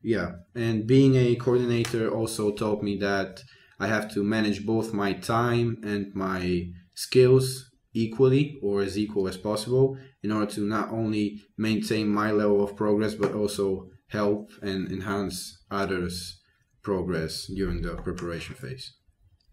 yeah, 0.00 0.36
and 0.54 0.86
being 0.86 1.16
a 1.16 1.34
coordinator 1.34 2.08
also 2.08 2.52
taught 2.52 2.84
me 2.84 2.96
that 2.98 3.42
I 3.80 3.88
have 3.88 4.12
to 4.14 4.22
manage 4.22 4.64
both 4.64 4.92
my 4.92 5.12
time 5.12 5.78
and 5.82 6.14
my 6.14 6.68
skills 6.94 7.67
equally 8.04 8.58
or 8.62 8.80
as 8.80 8.96
equal 8.96 9.26
as 9.26 9.36
possible 9.36 9.96
in 10.22 10.30
order 10.30 10.50
to 10.50 10.60
not 10.60 10.90
only 10.90 11.42
maintain 11.56 12.08
my 12.08 12.30
level 12.30 12.62
of 12.62 12.76
progress 12.76 13.14
but 13.14 13.34
also 13.34 13.90
help 14.08 14.50
and 14.62 14.90
enhance 14.90 15.36
others' 15.70 16.40
progress 16.82 17.46
during 17.46 17.82
the 17.82 17.94
preparation 17.96 18.54
phase. 18.54 18.94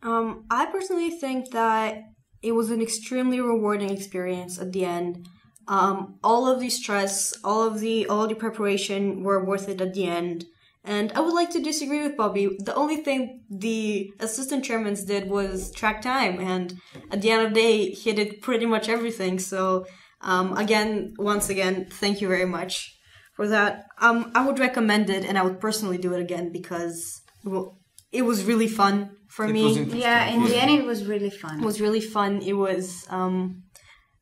Um, 0.03 0.45
I 0.51 0.67
personally 0.67 1.09
think 1.09 1.51
that 1.51 2.03
it 2.41 2.51
was 2.51 2.69
an 2.69 2.81
extremely 2.81 3.41
rewarding 3.41 3.89
experience 3.89 4.59
at 4.59 4.71
the 4.71 4.85
end. 4.85 5.27
Um, 5.67 6.19
all 6.23 6.47
of 6.47 6.59
the 6.59 6.69
stress, 6.69 7.33
all 7.43 7.63
of 7.65 7.79
the 7.79 8.05
all 8.07 8.23
of 8.23 8.29
the 8.29 8.35
preparation 8.35 9.23
were 9.23 9.43
worth 9.43 9.67
it 9.67 9.81
at 9.81 9.95
the 9.95 10.05
end. 10.05 10.45
And 10.85 11.11
I 11.13 11.19
would 11.19 11.33
like 11.33 11.49
to 11.51 11.61
disagree 11.61 12.01
with 12.03 12.15
Bobby. 12.15 12.55
The 12.59 12.75
only 12.75 12.97
thing 12.97 13.41
the 13.49 14.11
assistant 14.19 14.63
chairmans 14.63 15.05
did 15.05 15.29
was 15.29 15.71
track 15.71 16.01
time, 16.01 16.39
and 16.39 16.79
at 17.11 17.21
the 17.21 17.31
end 17.31 17.41
of 17.47 17.53
the 17.53 17.59
day, 17.59 17.89
he 17.89 18.13
did 18.13 18.41
pretty 18.41 18.65
much 18.67 18.87
everything. 18.87 19.39
So, 19.39 19.85
um, 20.21 20.55
again, 20.57 21.13
once 21.17 21.49
again, 21.49 21.87
thank 21.89 22.21
you 22.21 22.27
very 22.27 22.45
much 22.45 22.95
for 23.35 23.47
that. 23.47 23.85
Um, 23.99 24.31
I 24.35 24.45
would 24.45 24.59
recommend 24.59 25.09
it, 25.09 25.25
and 25.25 25.37
I 25.37 25.43
would 25.43 25.59
personally 25.59 25.97
do 25.97 26.13
it 26.13 26.21
again 26.21 26.51
because 26.51 27.21
well, 27.43 27.79
it 28.11 28.21
was 28.21 28.43
really 28.43 28.67
fun 28.67 29.09
for 29.27 29.45
It 29.45 29.53
me 29.53 29.63
was 29.63 29.77
interesting. 29.77 30.01
Yeah, 30.01 30.27
in 30.27 30.43
the 30.43 30.55
end, 30.55 30.71
it 30.71 30.85
was 30.85 31.05
really 31.05 31.29
fun. 31.31 31.59
it 31.61 31.65
was 31.65 31.81
really 31.81 32.01
fun. 32.01 32.41
It 32.41 32.53
was 32.53 33.05
um, 33.09 33.63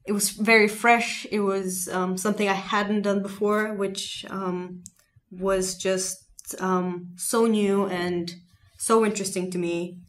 it 0.05 0.13
was 0.13 0.29
very 0.31 0.67
fresh. 0.67 1.25
It 1.31 1.41
was 1.41 1.89
um, 1.89 2.17
something 2.17 2.47
I 2.47 2.53
hadn't 2.53 3.01
done 3.03 3.21
before, 3.21 3.73
which 3.73 4.25
um, 4.29 4.83
was 5.29 5.75
just 5.75 6.22
um, 6.59 7.13
so 7.17 7.45
new 7.45 7.87
and 7.87 8.31
so 8.77 9.05
interesting 9.05 9.51
to 9.51 9.57
me. 9.57 9.99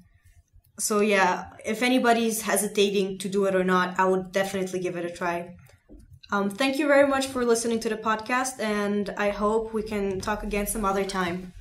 So 0.78 1.00
yeah, 1.00 1.50
if 1.64 1.82
anybody's 1.82 2.42
hesitating 2.42 3.18
to 3.18 3.28
do 3.28 3.44
it 3.44 3.54
or 3.54 3.64
not, 3.64 3.98
I 3.98 4.04
would 4.04 4.32
definitely 4.32 4.80
give 4.80 4.96
it 4.96 5.04
a 5.04 5.10
try. 5.10 5.54
Um, 6.32 6.50
thank 6.50 6.78
you 6.78 6.88
very 6.88 7.06
much 7.06 7.26
for 7.26 7.44
listening 7.44 7.78
to 7.80 7.88
the 7.88 7.96
podcast, 7.96 8.58
and 8.58 9.10
I 9.16 9.30
hope 9.30 9.72
we 9.72 9.82
can 9.82 10.20
talk 10.20 10.42
again 10.42 10.66
some 10.66 10.84
other 10.84 11.04
time. 11.04 11.52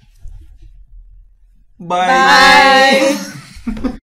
Bye. 1.80 3.18
Bye. 3.68 3.94